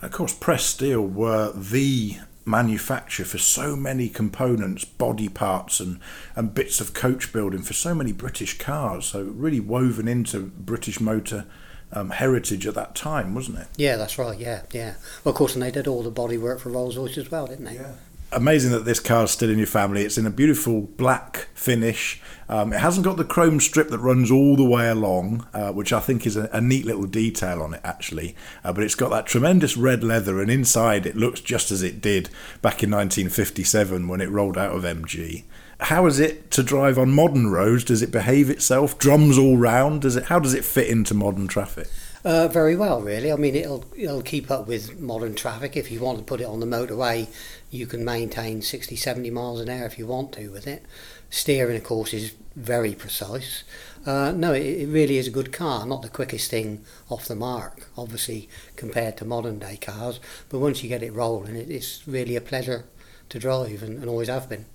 Of 0.02 0.12
course, 0.12 0.34
Press 0.34 0.66
Steel 0.66 1.02
were 1.02 1.52
the 1.54 2.18
manufacturer 2.44 3.26
for 3.26 3.38
so 3.38 3.76
many 3.76 4.10
components, 4.10 4.84
body 4.84 5.30
parts, 5.30 5.80
and, 5.80 6.00
and 6.36 6.54
bits 6.54 6.82
of 6.82 6.94
coach 6.94 7.32
building 7.32 7.62
for 7.62 7.74
so 7.74 7.94
many 7.94 8.12
British 8.12 8.58
cars. 8.58 9.06
So, 9.06 9.24
really 9.24 9.60
woven 9.60 10.08
into 10.08 10.40
British 10.58 11.00
motor 11.00 11.46
um, 11.94 12.10
heritage 12.10 12.66
at 12.66 12.74
that 12.76 12.96
time, 12.96 13.36
wasn't 13.36 13.60
it? 13.60 13.68
Yeah, 13.76 13.96
that's 13.98 14.18
right. 14.18 14.38
Yeah, 14.38 14.64
yeah. 14.72 14.96
Well, 15.24 15.32
of 15.32 15.36
course, 15.36 15.54
and 15.54 15.62
they 15.62 15.72
did 15.72 15.88
all 15.88 16.04
the 16.04 16.12
body 16.12 16.38
work 16.38 16.60
for 16.60 16.70
Rolls 16.70 16.98
Royce 16.98 17.18
as 17.18 17.30
well, 17.30 17.48
didn't 17.48 17.66
they? 17.66 17.76
Yeah. 17.76 17.94
Amazing 18.32 18.72
that 18.72 18.86
this 18.86 19.00
car's 19.00 19.32
still 19.32 19.50
in 19.50 19.58
your 19.58 19.68
family. 19.68 20.04
It's 20.04 20.18
in 20.18 20.26
a 20.26 20.32
beautiful 20.32 20.82
black 20.82 21.48
finish. 21.54 22.22
Um, 22.48 22.74
it 22.74 22.80
hasn't 22.80 23.06
got 23.06 23.18
the 23.18 23.24
chrome 23.24 23.60
strip 23.60 23.90
that 23.90 24.00
runs 24.00 24.30
all 24.30 24.56
the 24.56 24.66
way 24.66 24.90
along, 24.90 25.48
uh, 25.54 25.72
which 25.72 25.94
I 25.94 26.00
think 26.00 26.26
is 26.26 26.36
a, 26.36 26.50
a, 26.52 26.60
neat 26.60 26.86
little 26.86 27.06
detail 27.06 27.62
on 27.62 27.74
it, 27.74 27.82
actually. 27.84 28.36
Uh, 28.64 28.74
but 28.74 28.84
it's 28.84 28.96
got 28.96 29.10
that 29.10 29.26
tremendous 29.26 29.78
red 29.78 30.04
leather, 30.04 30.42
and 30.42 30.52
inside 30.52 31.06
it 31.06 31.16
looks 31.16 31.40
just 31.40 31.72
as 31.72 31.82
it 31.82 32.02
did 32.02 32.30
back 32.62 32.84
in 32.84 32.92
1957 32.92 34.08
when 34.08 34.20
it 34.20 34.30
rolled 34.30 34.58
out 34.58 34.76
of 34.76 34.84
MG. 34.84 35.44
How 35.80 36.06
is 36.06 36.20
it 36.20 36.52
to 36.52 36.62
drive 36.62 37.00
on 37.00 37.12
modern 37.12 37.50
roads? 37.50 37.84
Does 37.84 38.02
it 38.02 38.12
behave 38.12 38.50
itself? 38.50 38.98
Drums 38.98 39.38
all 39.38 39.58
round? 39.58 40.02
Does 40.02 40.16
it? 40.16 40.26
How 40.26 40.40
does 40.40 40.54
it 40.54 40.66
fit 40.66 40.90
into 40.90 41.14
modern 41.14 41.48
traffic? 41.48 41.88
Uh, 42.24 42.48
very 42.48 42.76
well, 42.76 43.02
really. 43.02 43.32
I 43.32 43.36
mean, 43.36 43.56
it'll 43.56 43.84
it'll 43.98 44.22
keep 44.22 44.52
up 44.52 44.68
with 44.68 45.00
modern 45.00 45.34
traffic. 45.34 45.76
If 45.76 45.90
you 45.90 46.02
want 46.02 46.20
to 46.20 46.24
put 46.24 46.40
it 46.40 46.46
on 46.46 46.60
the 46.60 46.68
motorway, 46.68 47.28
you 47.72 47.88
can 47.88 48.04
maintain 48.04 48.62
60, 48.62 48.96
70 48.96 49.30
miles 49.32 49.62
an 49.62 49.70
hour 49.70 49.86
if 49.86 49.98
you 49.98 50.06
want 50.06 50.34
to 50.34 50.50
with 50.50 50.68
it. 50.68 50.86
Steering, 51.30 51.78
of 51.78 51.84
course, 51.86 52.14
is 52.14 52.36
very 52.56 52.94
precise. 52.94 53.64
Uh, 54.06 54.32
no, 54.32 54.52
it, 54.52 54.66
it 54.66 54.88
really 54.90 55.18
is 55.18 55.28
a 55.28 55.32
good 55.32 55.54
car. 55.54 55.86
Not 55.86 56.02
the 56.02 56.10
quickest 56.10 56.52
thing 56.52 56.84
off 57.10 57.28
the 57.28 57.36
mark, 57.36 57.88
obviously, 57.98 58.50
compared 58.76 59.16
to 59.18 59.26
modern 59.26 59.58
day 59.58 59.78
cars. 59.78 60.20
But 60.50 60.60
once 60.60 60.84
you 60.84 60.90
get 60.90 61.02
it 61.02 61.14
rolling, 61.14 61.56
it, 61.56 61.72
it's 61.72 62.06
really 62.06 62.36
a 62.36 62.42
pleasure 62.42 62.84
to 63.30 63.40
drive 63.40 63.82
and, 63.82 64.00
and 64.00 64.10
always 64.10 64.28
have 64.28 64.50
been 64.50 64.66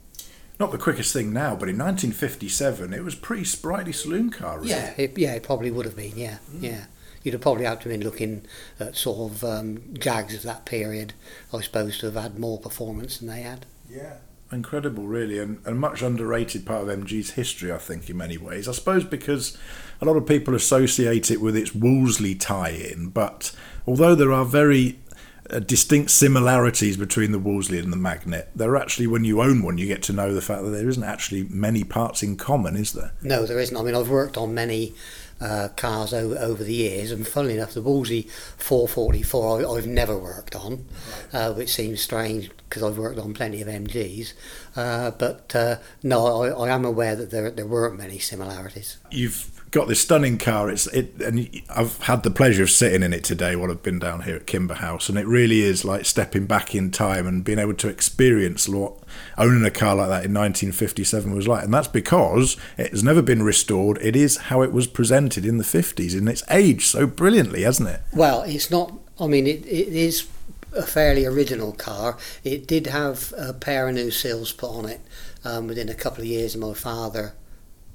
not 0.59 0.73
the 0.73 0.79
quickest 0.79 1.13
thing 1.13 1.35
now, 1.35 1.51
but 1.51 1.69
in 1.69 1.77
1957 1.77 2.95
it 2.95 3.05
was 3.05 3.15
pretty 3.15 3.45
sprightly 3.45 3.93
saloon 3.93 4.31
car. 4.31 4.65
Yeah, 4.65 4.95
it, 4.97 5.19
yeah, 5.19 5.35
it 5.35 5.43
probably 5.43 5.71
would 5.71 5.85
have 5.85 5.97
been. 5.97 6.17
Yeah, 6.17 6.39
mm. 6.51 6.63
yeah 6.63 6.85
you'd 7.27 7.33
have 7.33 7.43
probably 7.43 7.65
had 7.65 7.81
to 7.81 7.89
have 7.89 7.99
been 7.99 8.09
looking 8.09 8.47
at 8.79 8.95
sort 8.95 9.33
of 9.33 9.43
um, 9.43 9.83
Jags 9.99 10.37
of 10.37 10.43
that 10.45 10.65
period, 10.65 11.13
I 11.53 11.61
suppose, 11.61 11.99
to 11.99 12.07
have 12.07 12.15
had 12.15 12.39
more 12.39 12.57
performance 12.57 13.19
than 13.19 13.27
they 13.27 13.43
had. 13.43 13.67
Yeah. 13.91 14.19
Incredible, 14.53 15.09
really, 15.09 15.41
and 15.41 15.59
a 15.67 15.75
much 15.75 16.03
underrated 16.03 16.65
part 16.65 16.89
of 16.89 16.99
MG's 17.01 17.31
history, 17.31 17.73
I 17.73 17.79
think, 17.79 18.09
in 18.09 18.17
many 18.17 18.39
ways. 18.39 18.69
I 18.69 18.73
suppose 18.73 19.03
because 19.03 19.59
a 20.01 20.05
lot 20.05 20.17
of 20.17 20.25
people 20.25 20.55
associate 20.55 21.33
it 21.33 21.41
with 21.41 21.57
its 21.57 21.75
Wolseley 21.75 22.37
tie 22.37 22.69
in, 22.69 23.09
but 23.09 23.53
although 23.89 24.15
there 24.15 24.33
are 24.33 24.45
very 24.45 25.01
uh, 25.51 25.59
distinct 25.61 26.11
similarities 26.11 26.97
between 26.97 27.33
the 27.33 27.39
Wolseley 27.39 27.79
and 27.79 27.93
the 27.93 27.97
Magnette. 27.97 28.49
There 28.55 28.71
are 28.71 28.77
actually, 28.77 29.07
when 29.07 29.25
you 29.25 29.43
own 29.43 29.63
one, 29.63 29.79
you 29.79 29.87
get 29.87 30.03
to 30.05 30.13
know 30.13 30.35
the 30.35 30.43
fact 30.43 30.63
that 30.63 30.71
there 30.71 30.89
isn't 30.89 31.05
actually 31.05 31.45
many 31.45 31.85
parts 31.85 32.23
in 32.23 32.37
common, 32.37 32.77
is 32.77 32.93
there? 32.93 33.13
No, 33.23 33.47
there 33.47 33.59
isn't. 33.59 33.77
I 33.77 33.83
mean, 33.83 33.95
I've 33.95 34.11
worked 34.11 34.37
on 34.37 34.55
many 34.55 34.95
uh, 35.41 35.69
cars 35.77 36.13
over, 36.13 36.37
over 36.39 36.65
the 36.65 36.75
years. 36.75 37.11
And 37.11 37.27
funnily 37.27 37.55
enough, 37.55 37.75
the 37.75 37.83
Wolseley 37.83 38.23
444 38.57 39.67
I, 39.67 39.77
have 39.77 39.87
never 39.87 40.17
worked 40.17 40.55
on, 40.55 40.87
uh, 41.33 41.53
which 41.53 41.71
seems 41.71 42.01
strange 42.01 42.51
because 42.69 42.83
I've 42.83 42.99
worked 42.99 43.19
on 43.19 43.35
plenty 43.35 43.63
of 43.63 43.69
MGs. 43.69 44.33
Uh, 44.75 45.11
but 45.13 45.55
uh, 45.55 45.77
no, 46.03 46.43
I, 46.43 46.67
I 46.67 46.75
am 46.75 46.85
aware 46.85 47.17
that 47.17 47.31
there, 47.31 47.51
there 47.51 47.67
weren't 47.67 47.99
many 47.99 48.19
similarities. 48.19 48.99
You've 49.11 49.56
got 49.71 49.89
this 49.89 50.01
stunning 50.01 50.39
car. 50.39 50.71
It's 50.71 50.87
it, 50.89 51.21
and 51.21 51.49
I've 51.69 51.99
had 52.03 52.23
the 52.23 52.31
pleasure 52.31 52.63
of 52.63 52.71
sitting 52.71 53.03
in 53.03 53.13
it 53.13 53.25
today 53.25 53.57
while 53.57 53.71
I've 53.71 53.83
been 53.83 53.99
down 53.99 54.23
here 54.23 54.37
at 54.37 54.47
Kimber 54.47 54.75
House, 54.75 55.09
and 55.09 55.19
it 55.19 55.27
really 55.27 55.61
is 55.61 55.85
like 55.85 56.05
stepping 56.05 56.47
back 56.47 56.75
in 56.75 56.91
time 56.91 57.27
and 57.27 57.45
being 57.45 57.59
able 57.59 57.75
to 57.75 57.89
experience 57.89 58.69
what 58.69 58.95
owning 59.37 59.65
a 59.65 59.71
car 59.71 59.95
like 59.97 60.09
that 60.09 60.25
in 60.25 60.35
1957 60.35 61.35
was 61.35 61.49
like. 61.49 61.65
And 61.65 61.75
that's 61.75 61.89
because 61.89 62.57
it 62.77 62.91
has 62.91 63.03
never 63.03 63.23
been 63.23 63.43
restored. 63.43 63.99
It 64.01 64.17
is 64.17 64.37
how 64.37 64.63
it 64.63 64.73
was 64.73 64.87
presented 64.87 65.45
in 65.45 65.59
the 65.59 65.65
50s, 65.65 66.17
and 66.17 66.29
it's 66.29 66.45
aged 66.51 66.87
so 66.87 67.07
brilliantly, 67.07 67.63
hasn't 67.63 67.89
it? 67.89 68.01
Well, 68.13 68.43
it's 68.43 68.71
not. 68.71 68.93
I 69.19 69.27
mean, 69.27 69.47
it, 69.47 69.65
it 69.67 69.89
is 69.89 70.29
a 70.75 70.83
fairly 70.83 71.25
original 71.25 71.73
car. 71.73 72.19
It 72.45 72.67
did 72.67 72.87
have 72.87 73.33
a 73.37 73.53
pair 73.53 73.89
of 73.89 73.95
new 73.95 74.11
seals 74.11 74.53
put 74.53 74.71
on 74.71 74.87
it 74.87 75.01
um, 75.45 75.67
within 75.67 75.89
a 75.89 75.95
couple 75.95 76.23
of 76.23 76.29
years 76.29 76.55
of 76.55 76.61
my 76.61 76.75
father 76.75 77.35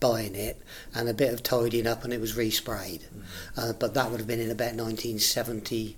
buying 0.01 0.35
it 0.35 0.61
and 0.93 1.07
a 1.07 1.13
bit 1.13 1.33
of 1.33 1.41
tidying 1.41 1.87
up 1.87 2.03
and 2.03 2.11
it 2.11 2.19
was 2.19 2.35
resprayed. 2.35 3.03
Mm-hmm. 3.03 3.21
Uh, 3.55 3.73
but 3.73 3.93
that 3.93 4.11
would 4.11 4.19
have 4.19 4.27
been 4.27 4.41
in 4.41 4.51
about 4.51 4.75
1970, 4.75 5.95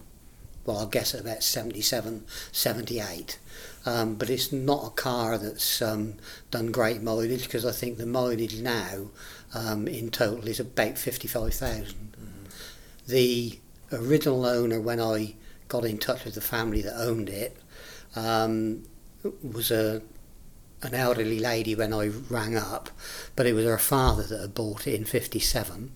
well, 0.66 0.80
I 0.80 0.86
guess 0.86 1.16
about 1.16 1.42
77, 1.42 2.26
78. 2.52 3.40
Um, 3.86 4.16
but 4.16 4.30
it's 4.30 4.52
not 4.52 4.86
a 4.86 4.90
car 4.92 5.38
that's 5.40 5.82
um, 5.82 6.16
done 6.52 6.72
great 6.72 7.02
mileage 7.02 7.46
because 7.46 7.66
I 7.66 7.72
think 7.72 7.98
the 7.98 8.06
mileage 8.06 8.60
now 8.60 9.08
um, 9.56 9.88
in 9.88 10.12
total 10.12 10.48
is 10.48 10.60
about 10.60 11.00
55,000. 11.00 11.86
Mm-hmm. 11.86 12.28
The 13.08 13.60
original 13.92 14.46
owner, 14.46 14.80
when 14.80 15.00
I 15.00 15.36
got 15.68 15.86
in 15.86 15.98
touch 15.98 16.26
with 16.26 16.36
the 16.36 16.42
family 16.42 16.82
that 16.82 17.00
owned 17.00 17.30
it, 17.30 17.58
um, 18.16 18.84
was 19.42 19.72
a 19.72 20.02
an 20.84 20.94
elderly 20.94 21.40
lady 21.40 21.76
when 21.76 21.94
I 21.94 22.08
rang 22.30 22.56
up, 22.56 22.90
but 23.36 23.46
it 23.46 23.54
was 23.54 23.66
her 23.66 23.78
father 23.78 24.24
that 24.24 24.42
had 24.42 24.54
bought 24.54 24.88
it 24.88 24.96
in 24.96 25.06
57. 25.06 25.92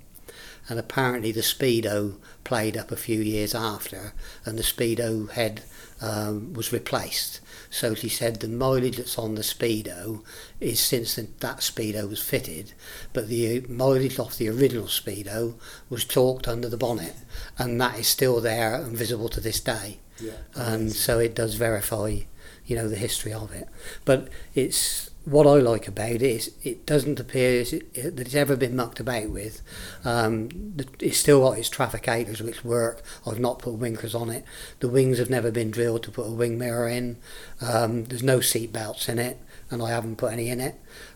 And 0.69 0.79
apparently 0.79 1.31
the 1.31 1.41
Speedo 1.41 2.15
played 2.43 2.75
up 2.75 2.91
a 2.91 2.97
few 2.97 3.21
years 3.21 3.55
after, 3.55 4.13
and 4.45 4.57
the 4.57 4.63
Speedo 4.63 5.29
head 5.31 5.61
um, 6.01 6.53
was 6.53 6.73
replaced. 6.73 7.39
So 7.69 7.95
she 7.95 8.09
said 8.09 8.39
the 8.39 8.47
mileage 8.47 8.97
that's 8.97 9.17
on 9.17 9.35
the 9.35 9.41
Speedo 9.41 10.23
is 10.59 10.79
since 10.79 11.15
that 11.15 11.57
Speedo 11.57 12.09
was 12.09 12.21
fitted, 12.21 12.73
but 13.13 13.27
the 13.27 13.61
mileage 13.69 14.19
off 14.19 14.37
the 14.37 14.49
original 14.49 14.87
Speedo 14.87 15.55
was 15.89 16.05
chalked 16.05 16.47
under 16.47 16.69
the 16.69 16.77
bonnet, 16.77 17.15
and 17.57 17.79
that 17.81 17.99
is 17.99 18.07
still 18.07 18.41
there 18.41 18.75
and 18.75 18.97
visible 18.97 19.29
to 19.29 19.41
this 19.41 19.59
day. 19.59 19.99
Yeah, 20.19 20.33
and 20.55 20.91
so 20.91 21.19
it 21.19 21.35
does 21.35 21.55
verify 21.55 22.19
you 22.67 22.75
know 22.75 22.87
the 22.87 22.95
history 22.95 23.33
of 23.33 23.51
it. 23.51 23.67
But 24.05 24.29
it's 24.53 25.09
what 25.25 25.45
I 25.45 25.55
like 25.55 25.89
about 25.89 26.11
it 26.11 26.21
is 26.21 26.51
it 26.63 26.85
doesn't 26.85 27.19
appear 27.19 27.61
that 27.63 28.19
it's 28.19 28.35
ever 28.35 28.55
been 28.55 28.77
mucked 28.77 29.01
about 29.01 29.29
with. 29.29 29.61
Um, 30.05 30.77
it's 31.01 31.17
still 31.17 31.41
got 31.41 31.57
its 31.57 31.69
trafficators 31.69 32.39
which 32.39 32.63
work. 32.63 33.03
I've 33.25 33.39
not 33.39 33.59
put 33.59 33.73
winkers 33.73 34.15
on 34.15 34.29
it. 34.29 34.45
The 34.79 34.87
wings 34.87 35.17
have 35.17 35.29
never 35.29 35.51
been 35.51 35.69
drilled 35.69 36.03
to 36.03 36.11
put 36.11 36.27
a 36.27 36.31
wing 36.31 36.57
mirror 36.57 36.87
in. 36.87 37.17
Um, 37.61 38.05
there's 38.05 38.23
no 38.23 38.39
seat 38.39 38.71
belts 38.71 39.09
in 39.09 39.19
it, 39.19 39.37
and 39.69 39.81
I 39.81 39.89
haven't 39.89 40.15
put 40.17 40.31
any 40.31 40.49
in 40.49 40.61
it. 40.61 40.75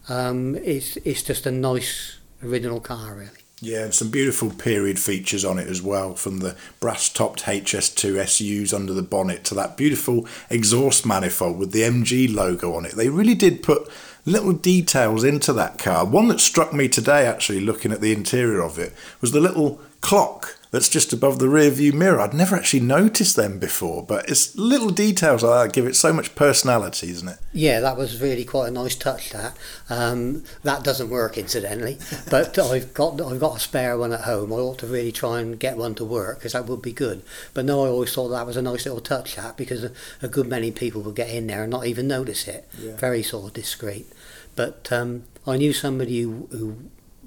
Um, 0.10 0.56
it's 0.58 0.98
it's 0.98 1.24
just 1.24 1.46
a 1.46 1.52
nice 1.52 2.18
original 2.44 2.82
car 2.82 3.16
really. 3.16 3.41
Yeah, 3.64 3.84
and 3.84 3.94
some 3.94 4.10
beautiful 4.10 4.50
period 4.50 4.98
features 4.98 5.46
on 5.46 5.60
it 5.60 5.68
as 5.68 5.84
well, 5.84 6.16
from 6.16 6.40
the 6.40 6.56
brass 6.80 7.08
topped 7.10 7.44
HS2 7.44 8.28
SUs 8.28 8.74
under 8.74 8.92
the 8.92 9.04
bonnet 9.04 9.44
to 9.46 9.54
that 9.54 9.78
beautiful 9.78 10.26
exhaust 10.50 11.06
manifold 11.06 11.60
with 11.60 11.72
the 11.72 11.84
MG 11.84 12.34
logo 12.34 12.74
on 12.74 12.86
it. 12.86 12.94
They 12.94 13.10
really 13.10 13.36
did 13.36 13.62
put 13.62 13.88
little 14.26 14.54
details 14.54 15.24
into 15.24 15.54
that 15.54 15.78
car. 15.78 16.06
One 16.06 16.28
that 16.30 16.40
struck 16.40 16.74
me 16.74 16.88
today, 16.88 17.28
actually, 17.28 17.60
looking 17.60 17.92
at 17.92 18.02
the 18.02 18.14
interior 18.14 18.62
of 18.62 18.80
it, 18.80 18.94
was 19.22 19.32
the 19.32 19.40
little 19.40 19.80
clock 20.02 20.58
that's 20.72 20.88
just 20.88 21.12
above 21.12 21.40
the 21.40 21.50
rear 21.50 21.70
view 21.70 21.92
mirror. 21.92 22.22
I'd 22.22 22.34
never 22.34 22.56
actually 22.56 22.80
noticed 22.80 23.36
them 23.36 23.60
before, 23.60 24.04
but 24.04 24.28
it's 24.30 24.56
little 24.56 24.90
details 24.90 25.44
like 25.44 25.68
that 25.68 25.74
give 25.74 25.86
it 25.86 25.98
so 25.98 26.14
much 26.14 26.34
personality, 26.34 27.10
isn't 27.10 27.28
it? 27.28 27.40
Yeah, 27.52 27.82
that 27.82 27.98
was 27.98 28.22
really 28.22 28.46
quite 28.46 28.70
a 28.70 28.72
nice 28.72 28.96
touch. 28.96 29.32
That 29.32 29.58
um, 29.90 30.44
that 30.64 30.84
doesn't 30.84 31.10
work 31.10 31.38
incidentally, 31.38 31.98
but 32.30 32.58
I've 32.58 32.94
got 32.94 33.22
I've 33.22 33.40
got 33.40 33.58
a 33.58 33.60
spare 33.60 33.98
one 33.98 34.14
at 34.14 34.22
home. 34.22 34.54
I 34.54 34.58
ought 34.58 34.80
to 34.80 34.88
really 34.88 35.12
try 35.12 35.42
and 35.42 35.60
get 35.60 35.78
one 35.78 35.94
to 35.96 36.06
work 36.06 36.40
because 36.40 36.54
that 36.54 36.68
would 36.68 36.82
be 36.82 36.94
good. 36.94 37.22
But 37.54 37.66
no, 37.66 37.84
I 37.84 37.90
always 37.90 38.16
thought 38.16 38.30
that 38.30 38.48
was 38.48 38.58
a 38.58 38.62
nice 38.62 38.86
little 38.86 39.02
touch. 39.02 39.36
That 39.36 39.58
because 39.58 39.84
a, 39.84 39.92
a 40.22 40.30
good 40.30 40.48
many 40.48 40.72
people 40.72 41.02
would 41.02 41.16
get 41.16 41.30
in 41.30 41.48
there 41.48 41.64
and 41.64 41.72
not 41.72 41.86
even 41.86 42.08
notice 42.08 42.48
it. 42.48 42.68
Yeah. 42.80 42.96
Very 42.96 43.24
sort 43.24 43.48
of 43.48 43.54
discreet. 43.54 44.08
But 44.56 44.90
um, 44.92 45.24
I 45.48 45.58
knew 45.58 45.74
somebody 45.74 46.22
who, 46.22 46.48
who 46.52 46.76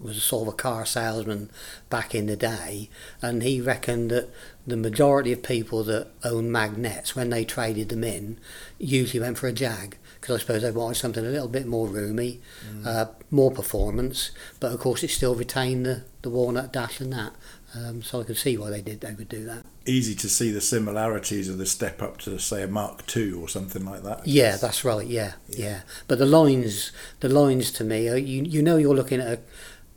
was 0.05 0.17
a 0.17 0.21
sort 0.21 0.47
of 0.47 0.55
a 0.55 0.57
car 0.57 0.87
salesman 0.87 1.51
back 1.91 2.15
in 2.15 2.27
the 2.27 2.37
day, 2.37 2.91
and 3.21 3.43
he 3.43 3.61
reckoned 3.61 4.11
that 4.11 4.31
the 4.67 4.77
majority 4.77 5.33
of 5.33 5.43
people 5.43 5.83
that 5.85 6.09
own 6.23 6.51
Magnettes, 6.51 7.17
when 7.17 7.31
they 7.31 7.45
traded 7.45 7.89
them 7.89 8.05
in, 8.05 8.39
usually 8.79 9.21
went 9.21 9.39
for 9.39 9.49
a 9.49 9.53
Jag 9.53 9.97
because 10.21 10.37
I 10.37 10.39
suppose 10.41 10.63
they 10.63 10.71
wanted 10.71 10.95
something 10.95 11.27
a 11.27 11.29
little 11.29 11.49
bit 11.49 11.67
more 11.67 11.87
roomy, 11.87 12.41
mm. 12.67 12.87
uh, 12.87 13.07
more 13.31 13.51
performance, 13.51 14.31
but 14.59 14.73
of 14.73 14.81
course 14.81 15.03
it 15.03 15.11
still 15.11 15.35
retained 15.35 15.85
the, 15.85 16.05
the 16.23 16.31
walnut 16.31 16.73
dash 16.73 16.99
and 16.99 17.13
that. 17.13 17.35
Um, 17.75 18.03
so 18.03 18.21
I 18.21 18.25
could 18.25 18.39
see 18.39 18.57
why 18.57 18.71
they 18.71 18.81
did 18.81 19.01
they 19.01 19.13
would 19.13 19.29
do 19.29 19.45
that. 19.45 19.67
Easy 19.85 20.15
to 20.15 20.29
see 20.29 20.51
the 20.51 20.61
similarities 20.63 21.49
of 21.49 21.59
the 21.59 21.67
step 21.67 22.01
up 22.01 22.19
to 22.19 22.39
say 22.39 22.63
a 22.63 22.69
Mark 22.69 23.05
II 23.15 23.33
or 23.33 23.49
something 23.49 23.85
like 23.85 24.03
that. 24.05 24.27
Yeah, 24.27 24.57
that's 24.57 24.85
right. 24.85 25.07
Yeah, 25.07 25.33
yeah, 25.49 25.65
yeah. 25.65 25.81
But 26.09 26.21
the 26.21 26.27
lines, 26.27 26.93
the 27.21 27.29
lines 27.29 27.71
to 27.73 27.85
me, 27.85 28.05
you 28.05 28.45
you 28.45 28.63
know 28.63 28.77
you're 28.77 28.95
looking 28.95 29.21
at 29.21 29.27
a 29.27 29.41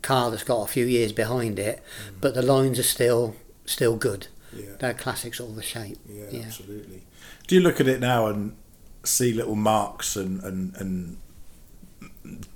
car 0.02 0.30
that's 0.30 0.44
got 0.44 0.62
a 0.62 0.68
few 0.68 0.86
years 0.86 1.12
behind 1.12 1.58
it, 1.58 1.78
mm. 1.78 2.14
but 2.20 2.34
the 2.34 2.42
lines 2.42 2.78
are 2.78 2.84
still 2.84 3.36
still 3.66 3.96
good. 3.96 4.28
Yeah. 4.54 4.76
They're 4.78 4.94
classic 4.94 5.34
sort 5.34 5.50
of 5.50 5.58
a 5.58 5.62
shape. 5.62 5.98
Yeah, 6.08 6.24
yeah, 6.30 6.44
absolutely. 6.46 7.04
Do 7.46 7.54
you 7.54 7.60
look 7.60 7.80
at 7.80 7.88
it 7.88 8.00
now 8.00 8.26
and 8.26 8.56
see 9.04 9.32
little 9.32 9.54
marks 9.54 10.16
and, 10.16 10.42
and, 10.42 10.74
and 10.76 11.18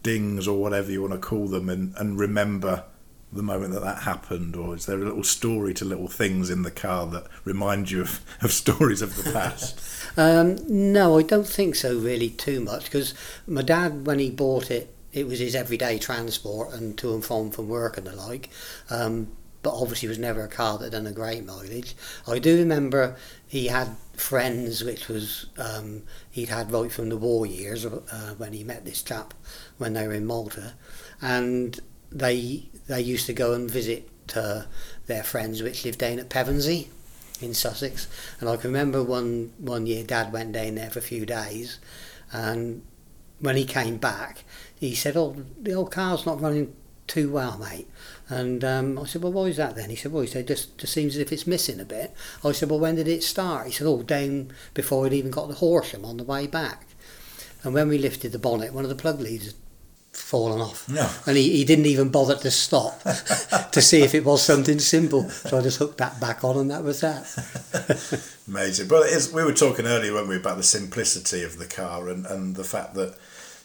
dings 0.03 0.49
or 0.49 0.61
whatever 0.61 0.91
you 0.91 1.01
want 1.01 1.13
to 1.13 1.19
call 1.19 1.49
them 1.49 1.69
and, 1.69 1.95
and 1.97 2.19
remember 2.19 2.85
the 3.33 3.43
moment 3.43 3.73
that 3.73 3.81
that 3.81 4.03
happened 4.03 4.55
or 4.55 4.75
is 4.75 4.85
there 4.85 4.99
a 5.01 5.05
little 5.05 5.25
story 5.25 5.73
to 5.73 5.87
little 5.87 6.09
things 6.09 6.51
in 6.51 6.63
the 6.63 6.71
car 6.71 7.07
that 7.07 7.27
remind 7.45 7.91
you 7.91 8.03
of, 8.03 8.21
of 8.43 8.53
stories 8.53 9.01
of 9.01 9.17
the 9.17 9.33
past 9.33 9.81
Um, 10.17 10.59
no, 10.69 11.19
I 11.19 11.23
don't 11.23 11.47
think 11.47 11.75
so 11.75 11.99
really 11.99 12.29
too 12.29 12.61
much 12.61 12.85
because 12.85 13.15
my 13.47 13.63
dad, 13.63 14.07
when 14.07 14.19
he 14.19 14.31
bought 14.31 14.71
it, 14.71 14.95
it 15.13 15.27
was 15.27 15.39
his 15.39 15.55
everyday 15.55 15.99
transport 15.99 16.73
and 16.73 16.97
to 16.99 17.13
and 17.15 17.25
from 17.25 17.51
from 17.51 17.69
work 17.69 17.97
and 17.97 18.07
the 18.07 18.15
like. 18.15 18.49
Um, 18.91 19.29
but 19.63 19.75
obviously 19.75 20.09
was 20.09 20.19
never 20.19 20.43
a 20.43 20.49
car 20.49 20.77
that 20.77 20.87
had 20.87 20.93
done 20.93 21.07
a 21.07 21.13
great 21.13 21.45
mileage. 21.45 21.95
I 22.27 22.41
do 22.41 22.59
remember 22.59 23.17
he 23.47 23.69
had 23.69 23.97
friends, 24.15 24.83
which 24.83 25.09
was 25.09 25.47
um, 25.57 26.03
he'd 26.31 26.49
had 26.49 26.73
right 26.73 26.91
from 26.91 27.09
the 27.09 27.17
war 27.17 27.47
years 27.47 27.87
uh, 27.87 28.35
when 28.37 28.53
he 28.53 28.65
met 28.65 28.85
this 28.85 29.03
chap 29.03 29.35
when 29.79 29.93
they 29.93 30.07
were 30.07 30.15
in 30.15 30.27
Malta, 30.27 30.75
and 31.21 31.79
they 32.11 32.69
they 32.89 33.01
used 33.01 33.27
to 33.27 33.33
go 33.33 33.53
and 33.53 33.71
visit 33.71 34.09
uh, 34.35 34.63
their 35.07 35.23
friends 35.23 35.63
which 35.63 35.85
lived 35.85 35.99
down 35.99 36.19
at 36.19 36.29
Pevensey 36.29 36.89
in 37.41 37.55
Sussex. 37.55 38.09
And 38.41 38.49
I 38.49 38.57
can 38.57 38.71
remember 38.71 39.03
one 39.03 39.53
one 39.59 39.87
year 39.87 40.03
Dad 40.03 40.33
went 40.33 40.53
down 40.53 40.75
there 40.75 40.91
for 40.91 40.99
a 40.99 41.03
few 41.03 41.25
days, 41.25 41.79
and 42.33 42.83
when 43.39 43.57
he 43.57 43.65
came 43.65 43.97
back, 43.97 44.45
he 44.89 44.95
said, 44.95 45.17
"Oh, 45.17 45.37
the 45.61 45.75
old 45.75 45.91
car's 45.91 46.27
not 46.27 46.41
running 46.41 46.75
too 47.07 47.31
well, 47.31 47.59
mate." 47.59 47.89
And 48.29 48.65
um, 48.65 48.99
I 48.99 49.05
said, 49.05 49.23
well, 49.23 49.33
why 49.33 49.45
is 49.45 49.59
that 49.59 49.77
then? 49.77 49.91
He 49.91 49.97
said, 49.97 50.11
well, 50.11 50.23
he 50.23 50.29
said, 50.29 50.47
just, 50.47 50.79
just 50.79 50.95
seems 50.95 51.17
as 51.17 51.21
if 51.21 51.33
it's 51.33 51.47
missing 51.47 51.81
a 51.81 51.85
bit. 51.85 52.15
I 52.43 52.53
said, 52.53 52.71
well, 52.71 52.81
when 52.81 52.95
did 52.95 53.07
it 53.07 53.23
start? 53.23 53.67
He 53.67 53.73
said, 53.73 53.87
oh, 53.87 54.03
down 54.03 54.53
before 54.73 55.07
it 55.07 55.13
even 55.13 55.31
got 55.31 55.49
the 55.49 55.57
Horsham 55.57 56.03
on 56.07 56.17
the 56.17 56.25
way 56.25 56.47
back. 56.47 56.87
And 57.63 57.75
when 57.75 57.89
we 57.89 57.99
lifted 57.99 58.33
the 58.33 58.39
bonnet, 58.39 58.73
one 58.73 58.85
of 58.85 58.89
the 58.89 58.97
plug 58.97 59.21
leads 59.21 59.47
had 59.47 59.55
fallen 60.13 60.63
off. 60.63 60.89
No. 60.89 61.11
And 61.27 61.37
he, 61.37 61.59
he 61.59 61.65
didn't 61.65 61.87
even 61.87 62.09
bother 62.09 62.37
to 62.37 62.51
stop 62.51 63.03
to 63.03 63.83
see 63.83 64.03
if 64.03 64.15
it 64.15 64.25
was 64.25 64.43
something 64.43 64.79
simple. 64.79 65.29
So 65.29 65.59
I 65.59 65.63
just 65.63 65.79
hooked 65.79 65.99
that 65.99 66.19
back 66.21 66.45
on 66.45 66.57
and 66.57 66.71
that 66.71 66.85
was 66.85 67.01
that. 67.01 68.33
Amazing. 68.49 68.89
But 68.89 69.09
it 69.09 69.13
is, 69.13 69.31
we 69.31 69.45
were 69.45 69.53
talking 69.53 69.87
earlier, 69.87 70.15
weren't 70.15 70.29
we, 70.29 70.37
about 70.37 70.57
the 70.57 70.63
simplicity 70.63 71.43
of 71.43 71.59
the 71.59 71.67
car 71.67 72.09
and, 72.09 72.25
and 72.25 72.57
the 72.57 72.65
fact 72.65 72.95
that 72.95 73.17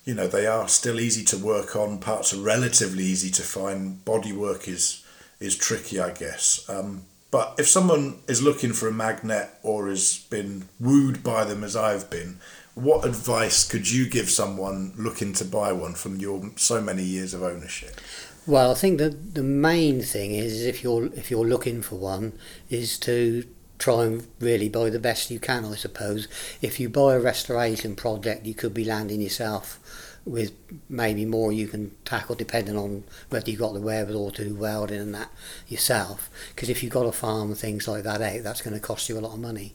you 0.08 0.16
know 0.16 0.26
they 0.26 0.48
are 0.48 0.70
still 0.70 1.02
easy 1.02 1.24
to 1.26 1.38
work 1.38 1.76
on. 1.76 2.00
Parts 2.00 2.34
are 2.34 2.42
relatively 2.42 3.04
easy 3.04 3.30
to 3.30 3.42
find. 3.42 4.04
Bodywork 4.06 4.68
is 4.68 5.06
is 5.42 5.56
tricky, 5.58 6.00
I 6.00 6.12
guess. 6.12 6.68
Um, 6.70 7.04
but 7.30 7.56
if 7.60 7.68
someone 7.68 8.20
is 8.26 8.42
looking 8.42 8.72
for 8.72 8.88
a 8.88 8.92
Magnette 8.94 9.50
or 9.62 9.90
has 9.90 10.26
been 10.30 10.70
wooed 10.80 11.24
by 11.24 11.44
them 11.44 11.62
as 11.62 11.76
I've 11.76 12.10
been, 12.10 12.40
what 12.74 13.06
advice 13.06 13.68
could 13.68 13.92
you 13.92 14.10
give 14.10 14.30
someone 14.30 14.94
looking 14.98 15.34
to 15.34 15.46
buy 15.46 15.74
one 15.74 15.94
from 15.94 16.16
your 16.16 16.52
so 16.56 16.80
many 16.80 17.04
years 17.04 17.34
of 17.34 17.44
ownership? 17.44 18.00
Well, 18.48 18.72
I 18.72 18.76
think 18.76 19.00
that 19.00 19.36
the 19.36 19.44
main 19.44 20.02
thing 20.02 20.32
is 20.32 20.66
if 20.66 20.84
you're 20.84 21.08
if 21.08 21.30
you're 21.30 21.46
looking 21.46 21.82
for 21.82 21.96
one 21.96 22.32
is 22.70 22.98
to 23.00 23.44
try 23.80 24.06
and 24.06 24.28
really 24.40 24.70
buy 24.70 24.90
the 24.90 25.00
best 25.00 25.32
you 25.32 25.40
can, 25.40 25.66
I 25.66 25.76
suppose. 25.76 26.28
If 26.62 26.80
you 26.80 26.90
buy 26.90 27.16
a 27.16 27.20
restoration 27.20 27.96
project, 27.96 28.46
you 28.46 28.54
could 28.54 28.74
be 28.74 28.86
landing 28.86 29.22
yourself 29.22 29.80
with 30.26 30.52
maybe 30.90 31.24
more 31.24 31.54
you 31.54 31.68
can 31.68 31.92
tackle 32.04 32.36
depending 32.36 32.78
on 32.78 33.04
whether 33.30 33.50
you've 33.50 33.60
got 33.60 33.74
the 33.74 33.80
wherewithal 33.80 34.32
to 34.32 34.44
do 34.44 34.56
welding 34.56 35.00
and 35.00 35.16
that 35.16 35.32
yourself. 35.68 36.30
Because 36.50 36.70
if 36.70 36.84
you've 36.84 36.92
got 36.92 37.06
a 37.06 37.12
farm 37.12 37.50
and 37.50 37.58
things 37.58 37.88
like 37.88 38.04
that 38.04 38.22
out, 38.22 38.44
that's 38.44 38.62
going 38.62 38.74
to 38.74 38.80
cost 38.80 39.08
you 39.08 39.18
a 39.18 39.22
lot 39.22 39.34
of 39.34 39.40
money. 39.40 39.74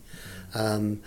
Um, 0.55 1.01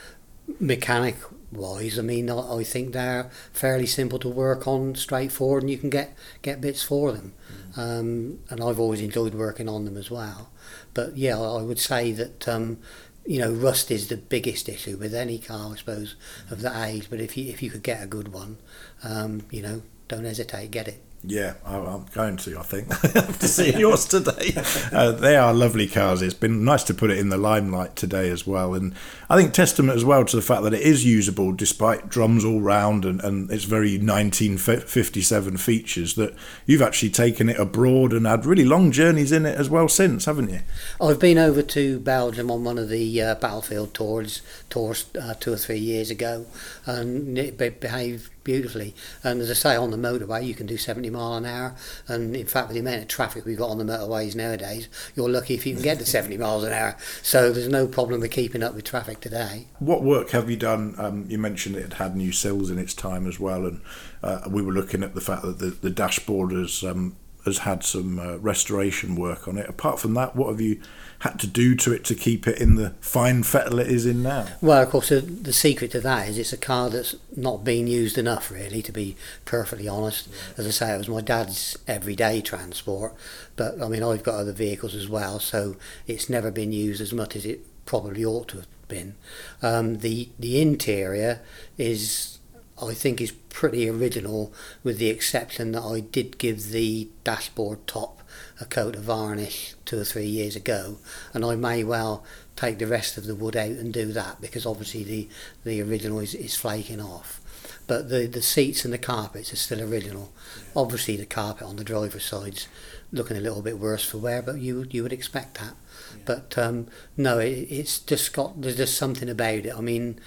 mechanic 0.60 1.16
wise, 1.56 1.98
I 1.98 2.02
mean, 2.02 2.30
I, 2.30 2.58
I 2.58 2.64
think 2.64 2.94
they're 2.94 3.30
fairly 3.52 3.86
simple 3.86 4.20
to 4.20 4.30
work 4.30 4.68
on, 4.68 4.96
straightforward, 4.96 5.64
and 5.64 5.70
you 5.70 5.78
can 5.78 5.90
get, 5.90 6.16
get 6.42 6.62
bits 6.62 6.84
for 6.84 7.12
them. 7.12 7.34
Um, 7.78 8.40
and 8.50 8.62
I've 8.62 8.80
always 8.80 9.02
enjoyed 9.02 9.34
working 9.34 9.68
on 9.68 9.86
them 9.86 9.98
as 9.98 10.10
well. 10.10 10.50
But 10.94 11.18
yeah, 11.18 11.40
I 11.40 11.62
would 11.62 11.80
say 11.80 12.12
that 12.14 12.48
um, 12.48 12.80
you 13.26 13.40
know 13.40 13.52
rust 13.52 13.92
is 13.92 14.08
the 14.08 14.18
biggest 14.18 14.70
issue 14.70 14.98
with 14.98 15.14
any 15.14 15.40
car, 15.40 15.74
I 15.74 15.76
suppose, 15.76 16.16
of 16.50 16.62
that 16.62 16.88
age. 16.88 17.10
But 17.10 17.20
if 17.20 17.36
you 17.36 17.50
if 17.50 17.62
you 17.62 17.70
could 17.70 17.84
get 17.84 18.04
a 18.04 18.08
good 18.08 18.30
one, 18.30 18.58
um, 19.04 19.44
you 19.52 19.62
know, 19.62 19.82
don't 20.08 20.24
hesitate, 20.26 20.72
get 20.72 20.88
it. 20.88 21.02
Yeah, 21.28 21.54
I'm 21.66 22.06
going 22.14 22.38
to. 22.38 22.60
I 22.60 22.64
think 22.64 22.88
to 23.40 23.48
see 23.48 23.78
yours 23.78 24.06
today. 24.06 24.54
Uh, 24.92 25.12
they 25.12 25.36
are 25.36 25.54
lovely 25.54 25.88
cars. 25.88 26.22
It's 26.22 26.34
been 26.34 26.64
nice 26.64 26.84
to 26.84 26.94
put 26.94 27.10
it 27.10 27.18
in 27.18 27.30
the 27.30 27.38
limelight 27.38 27.96
today 27.96 28.30
as 28.30 28.46
well, 28.46 28.74
and 28.74 28.94
I 29.30 29.38
think 29.38 29.54
testament 29.54 29.96
as 29.96 30.06
well 30.06 30.24
to 30.26 30.36
the 30.36 30.42
fact 30.42 30.64
that 30.64 30.74
it 30.74 30.82
is 30.82 31.06
usable 31.06 31.52
despite 31.52 32.10
drums 32.10 32.46
all 32.46 32.62
round 32.62 33.06
and, 33.06 33.22
and 33.22 33.50
its 33.50 33.64
very 33.64 33.98
1957 33.98 35.58
features. 35.58 36.14
That 36.16 36.36
you've 36.66 36.82
actually 36.82 37.10
taken 37.10 37.50
it 37.50 37.60
abroad 37.60 38.14
and 38.14 38.28
had 38.28 38.46
really 38.46 38.66
long 38.66 38.92
journeys 38.92 39.32
in 39.32 39.46
it 39.46 39.58
as 39.58 39.70
well 39.70 39.88
since, 39.88 40.26
haven't 40.26 40.50
you? 40.50 40.60
I've 41.02 41.20
been 41.20 41.38
over 41.38 41.62
to 41.64 42.00
Belgium 42.00 42.52
on 42.52 42.64
one 42.64 42.78
of 42.78 42.90
the 42.90 43.22
uh, 43.22 43.36
battlefield 43.36 43.94
tours 43.94 44.42
tours 44.70 45.06
uh, 45.20 45.34
two 45.36 45.54
or 45.54 45.58
three 45.58 45.80
years 45.80 46.10
ago, 46.12 46.46
and 46.86 47.38
it 47.38 47.58
behaved 47.58 48.30
beautifully. 48.46 48.96
And 49.26 49.42
as 49.42 49.52
I 49.52 49.56
say, 49.56 49.76
on 49.76 49.92
the 49.92 49.98
motorway, 49.98 50.46
you 50.46 50.54
can 50.54 50.68
do 50.68 50.78
70 50.78 51.10
mile 51.10 51.34
an 51.34 51.46
hour. 51.46 51.76
And 52.08 52.34
in 52.34 52.46
fact, 52.46 52.70
with 52.70 52.76
the 52.76 52.80
amount 52.80 53.02
of 53.02 53.08
traffic 53.10 53.44
we've 53.44 53.58
got 53.58 53.72
on 53.72 53.78
the 53.78 53.84
motorways 53.84 54.36
nowadays, 54.36 54.88
you're 55.16 55.30
lucky 55.30 55.56
if 55.56 55.66
you 55.66 55.74
can 55.74 55.84
get 55.84 56.00
to 56.00 56.06
70 56.06 56.38
miles 56.46 56.64
an 56.64 56.72
hour. 56.72 56.96
So 57.22 57.52
there's 57.52 57.68
no 57.68 57.88
problem 57.88 58.22
with 58.22 58.32
keeping 58.32 58.64
up 58.64 58.74
with 58.74 58.86
traffic 58.86 59.20
today. 59.20 59.68
What 59.80 60.04
work 60.04 60.30
have 60.30 60.50
you 60.50 60.56
done? 60.56 60.96
Um, 60.98 61.26
you 61.28 61.38
mentioned 61.38 61.76
it 61.76 61.82
had 61.82 61.94
had 61.94 62.16
new 62.16 62.32
sills 62.32 62.70
in 62.70 62.80
its 62.80 62.94
time 62.94 63.28
as 63.28 63.40
well, 63.40 63.66
and 63.66 63.82
uh, 64.24 64.42
we 64.48 64.62
were 64.62 64.72
looking 64.72 65.04
at 65.04 65.16
the 65.16 65.22
fact 65.22 65.42
that 65.42 65.60
the, 65.60 65.72
the 65.72 65.90
dashboard 65.90 66.52
has 66.52 66.84
um, 66.84 67.18
has 67.46 67.60
had 67.60 67.84
some 67.84 68.20
uh, 68.20 68.38
restoration 68.38 69.16
work 69.16 69.48
on 69.48 69.58
it. 69.58 69.70
Apart 69.70 70.00
from 70.00 70.14
that, 70.16 70.36
what 70.36 70.50
have 70.50 70.62
you 70.62 70.82
had 71.20 71.40
to 71.40 71.48
do 71.48 71.76
to 71.76 71.94
it 71.94 72.04
to 72.06 72.16
keep 72.16 72.48
it 72.48 72.60
in 72.60 72.76
the 72.76 72.92
fine 73.00 73.44
fettle 73.44 73.80
it 73.80 73.88
is 73.88 74.06
in 74.06 74.22
now? 74.24 74.48
Well, 74.62 74.82
of 74.82 74.90
course, 74.90 75.10
the, 75.10 75.22
the 75.22 75.54
secret 75.54 75.92
to 75.92 76.02
that 76.02 76.28
is 76.28 76.38
it's 76.38 76.54
a 76.54 76.58
car 76.58 76.90
that's 76.90 77.16
not 77.36 77.64
being 77.64 77.88
used 77.88 78.18
enough, 78.18 78.52
really, 78.52 78.82
to 78.82 78.92
be 78.92 79.16
perfectly 79.46 79.88
honest. 79.88 80.28
As 80.58 80.68
I 80.68 80.72
say, 80.72 80.94
it 80.94 80.98
was 80.98 81.10
my 81.10 81.22
dad's 81.22 81.78
everyday 81.88 82.42
transport, 82.42 83.14
but 83.56 83.82
I 83.82 83.88
mean, 83.88 84.04
I've 84.04 84.24
got 84.24 84.36
other 84.36 84.52
vehicles 84.52 84.96
as 84.96 85.08
well, 85.08 85.40
so 85.40 85.78
it's 86.08 86.30
never 86.30 86.52
been 86.52 86.72
used 86.72 87.02
as 87.02 87.14
much 87.14 87.36
as 87.36 87.46
it 87.46 87.66
probably 87.86 88.26
ought 88.26 88.48
to 88.50 88.58
have 88.58 88.68
been. 88.88 89.16
Um, 89.62 90.00
the 90.00 90.30
the 90.38 90.62
interior 90.62 91.42
is 91.78 92.40
I 92.82 92.94
think 92.94 93.22
is 93.22 93.32
pretty 93.32 93.88
original, 93.88 94.54
with 94.84 94.98
the 94.98 95.10
exception 95.10 95.72
that 95.72 95.84
I 95.84 96.02
did 96.02 96.38
give 96.38 96.72
the 96.72 97.08
dashboard 97.24 97.88
top 97.88 98.22
a 98.60 98.66
coat 98.66 98.96
of 98.96 99.04
varnish 99.04 99.76
two 99.86 100.00
or 100.00 100.04
three 100.04 100.26
years 100.26 100.56
ago, 100.56 100.98
and 101.34 101.46
I 101.46 101.56
may 101.56 101.84
well 101.84 102.24
take 102.56 102.80
the 102.80 102.88
rest 102.88 103.18
of 103.18 103.26
the 103.26 103.36
wood 103.36 103.56
out 103.56 103.70
and 103.70 103.94
do 103.94 104.12
that 104.14 104.42
because 104.42 104.66
obviously 104.66 105.04
the 105.04 105.30
the 105.64 105.82
original 105.82 106.20
is, 106.20 106.34
is 106.36 106.56
flaking 106.56 107.02
off. 107.02 107.42
But 107.88 108.10
the 108.10 108.26
the 108.26 108.42
seats 108.42 108.84
and 108.84 108.94
the 108.94 108.98
carpets 108.98 109.54
are 109.54 109.58
still 109.58 109.82
original. 109.82 110.32
Obviously, 110.76 111.16
the 111.16 111.26
carpet 111.26 111.68
on 111.68 111.76
the 111.78 111.84
driver's 111.84 112.26
side's 112.26 112.68
looking 113.12 113.38
a 113.38 113.42
little 113.42 113.62
bit 113.62 113.80
worse 113.80 114.04
for 114.04 114.18
wear, 114.18 114.42
but 114.42 114.60
you 114.60 114.86
you 114.90 115.04
would 115.04 115.14
expect 115.14 115.60
that. 115.60 115.76
But 116.24 116.58
um, 116.58 116.88
no, 117.18 117.40
it, 117.40 117.68
it's 117.70 118.00
just 118.00 118.34
got 118.34 118.62
there's 118.62 118.78
just 118.78 118.98
something 118.98 119.30
about 119.30 119.66
it. 119.66 119.76
I 119.76 119.82
mean, 119.82 120.20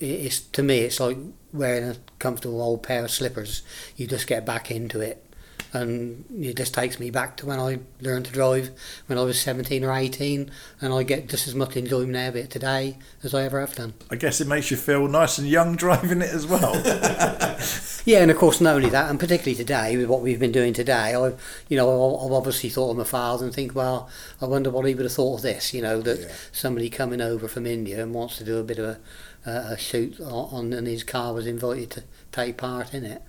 it's 0.00 0.40
to 0.40 0.62
me 0.62 0.80
it's 0.80 1.00
like 1.00 1.16
wearing 1.52 1.88
a 1.90 1.96
comfortable 2.18 2.60
old 2.62 2.82
pair 2.82 3.04
of 3.04 3.10
slippers. 3.10 3.62
You 3.96 4.06
just 4.06 4.26
get 4.26 4.44
back 4.46 4.70
into 4.70 5.00
it, 5.00 5.24
and 5.72 6.24
it 6.40 6.56
just 6.56 6.74
takes 6.74 6.98
me 6.98 7.10
back 7.10 7.36
to 7.38 7.46
when 7.46 7.58
I 7.58 7.80
learned 8.00 8.26
to 8.26 8.32
drive 8.32 8.70
when 9.06 9.18
I 9.18 9.22
was 9.22 9.40
17 9.40 9.84
or 9.84 9.92
18, 9.92 10.50
and 10.80 10.92
I 10.92 11.02
get 11.02 11.28
just 11.28 11.46
as 11.46 11.54
much 11.54 11.76
enjoyment 11.76 12.16
out 12.16 12.30
of 12.30 12.36
it 12.36 12.50
today 12.50 12.98
as 13.22 13.34
I 13.34 13.44
ever 13.44 13.60
have 13.60 13.74
done. 13.74 13.94
I 14.10 14.16
guess 14.16 14.40
it 14.40 14.46
makes 14.46 14.70
you 14.70 14.76
feel 14.76 15.06
nice 15.08 15.38
and 15.38 15.48
young 15.48 15.76
driving 15.76 16.22
it 16.22 16.30
as 16.30 16.46
well. 16.46 16.74
yeah, 18.04 18.22
and 18.22 18.30
of 18.30 18.36
course, 18.36 18.60
not 18.60 18.76
only 18.76 18.90
that, 18.90 19.10
and 19.10 19.20
particularly 19.20 19.56
today 19.56 19.96
with 19.96 20.08
what 20.08 20.22
we've 20.22 20.40
been 20.40 20.52
doing 20.52 20.72
today, 20.72 21.14
I, 21.14 21.32
you 21.68 21.76
know, 21.76 22.16
I've 22.24 22.32
obviously 22.32 22.70
thought 22.70 22.92
of 22.92 22.96
my 22.96 23.04
father 23.04 23.44
and 23.44 23.54
think, 23.54 23.74
well, 23.74 24.08
I 24.40 24.46
wonder 24.46 24.70
what 24.70 24.86
he 24.86 24.94
would 24.94 25.04
have 25.04 25.12
thought 25.12 25.36
of 25.36 25.42
this. 25.42 25.74
You 25.74 25.82
know, 25.82 26.00
that 26.02 26.20
yeah. 26.20 26.32
somebody 26.52 26.90
coming 26.90 27.20
over 27.20 27.48
from 27.48 27.66
India 27.66 28.02
and 28.02 28.14
wants 28.14 28.38
to 28.38 28.44
do 28.44 28.58
a 28.58 28.64
bit 28.64 28.78
of 28.78 28.84
a 28.84 29.00
uh, 29.46 29.70
a 29.70 29.78
shoot 29.78 30.20
on, 30.20 30.72
and 30.72 30.86
his 30.86 31.04
car 31.04 31.32
was 31.32 31.46
invited 31.46 31.90
to 31.90 32.04
take 32.32 32.56
part 32.56 32.92
in 32.92 33.04
it. 33.04 33.22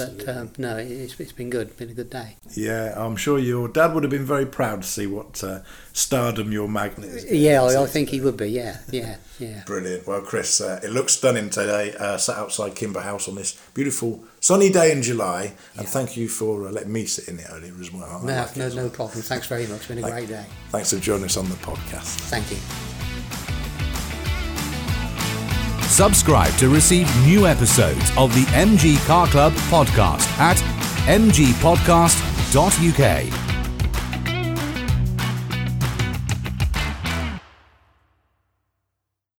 Absolutely. 0.00 0.24
But 0.24 0.36
um, 0.36 0.52
no, 0.58 0.76
it's, 0.76 1.18
it's 1.18 1.32
been 1.32 1.50
good. 1.50 1.76
Been 1.76 1.90
a 1.90 1.94
good 1.94 2.10
day. 2.10 2.36
Yeah, 2.54 2.94
I'm 2.96 3.16
sure 3.16 3.38
your 3.38 3.68
dad 3.68 3.94
would 3.94 4.02
have 4.02 4.10
been 4.10 4.24
very 4.24 4.46
proud 4.46 4.82
to 4.82 4.88
see 4.88 5.06
what 5.06 5.42
uh, 5.42 5.60
stardom 5.92 6.52
your 6.52 6.68
Magnette 6.68 7.04
is. 7.04 7.32
Yeah, 7.32 7.62
I, 7.62 7.82
I, 7.82 7.86
think 7.86 8.10
he 8.10 8.20
would 8.20 8.36
be. 8.36 8.48
Yeah, 8.48 8.78
yeah, 8.90 9.16
yeah. 9.38 9.62
Brilliant. 9.66 10.06
Well, 10.06 10.20
Chris, 10.20 10.60
uh, 10.60 10.80
it 10.82 10.90
looks 10.90 11.14
stunning 11.14 11.50
today. 11.50 11.94
Uh, 11.98 12.16
sat 12.16 12.36
outside 12.36 12.74
Kimber 12.74 13.00
House 13.00 13.28
on 13.28 13.34
this 13.34 13.60
beautiful 13.74 14.24
sunny 14.40 14.70
day 14.70 14.92
in 14.92 15.02
July, 15.02 15.54
and 15.74 15.82
yeah. 15.82 15.90
thank 15.90 16.16
you 16.16 16.28
for 16.28 16.68
uh, 16.68 16.70
letting 16.70 16.92
me 16.92 17.06
sit 17.06 17.28
in 17.28 17.38
it 17.38 17.46
earlier 17.50 17.74
as 17.80 17.92
well. 17.92 18.20
No, 18.22 18.34
like 18.34 18.56
no, 18.56 18.68
no 18.68 18.88
problem. 18.88 19.22
Thanks 19.22 19.46
very 19.46 19.66
much. 19.66 19.78
It's 19.78 19.86
been 19.88 19.98
a 19.98 20.10
great 20.10 20.28
day. 20.28 20.46
Thanks 20.70 20.92
for 20.92 20.98
joining 20.98 21.24
us 21.24 21.36
on 21.36 21.48
the 21.48 21.56
podcast. 21.56 22.16
Thank 22.28 22.50
you. 22.50 22.95
Subscribe 25.96 26.52
to 26.58 26.68
receive 26.68 27.08
new 27.24 27.46
episodes 27.46 28.12
of 28.18 28.34
the 28.34 28.42
MG 28.52 29.02
Car 29.06 29.26
Club 29.28 29.54
podcast 29.70 30.28
at 30.38 30.58
mgpodcast.uk. 31.06 33.45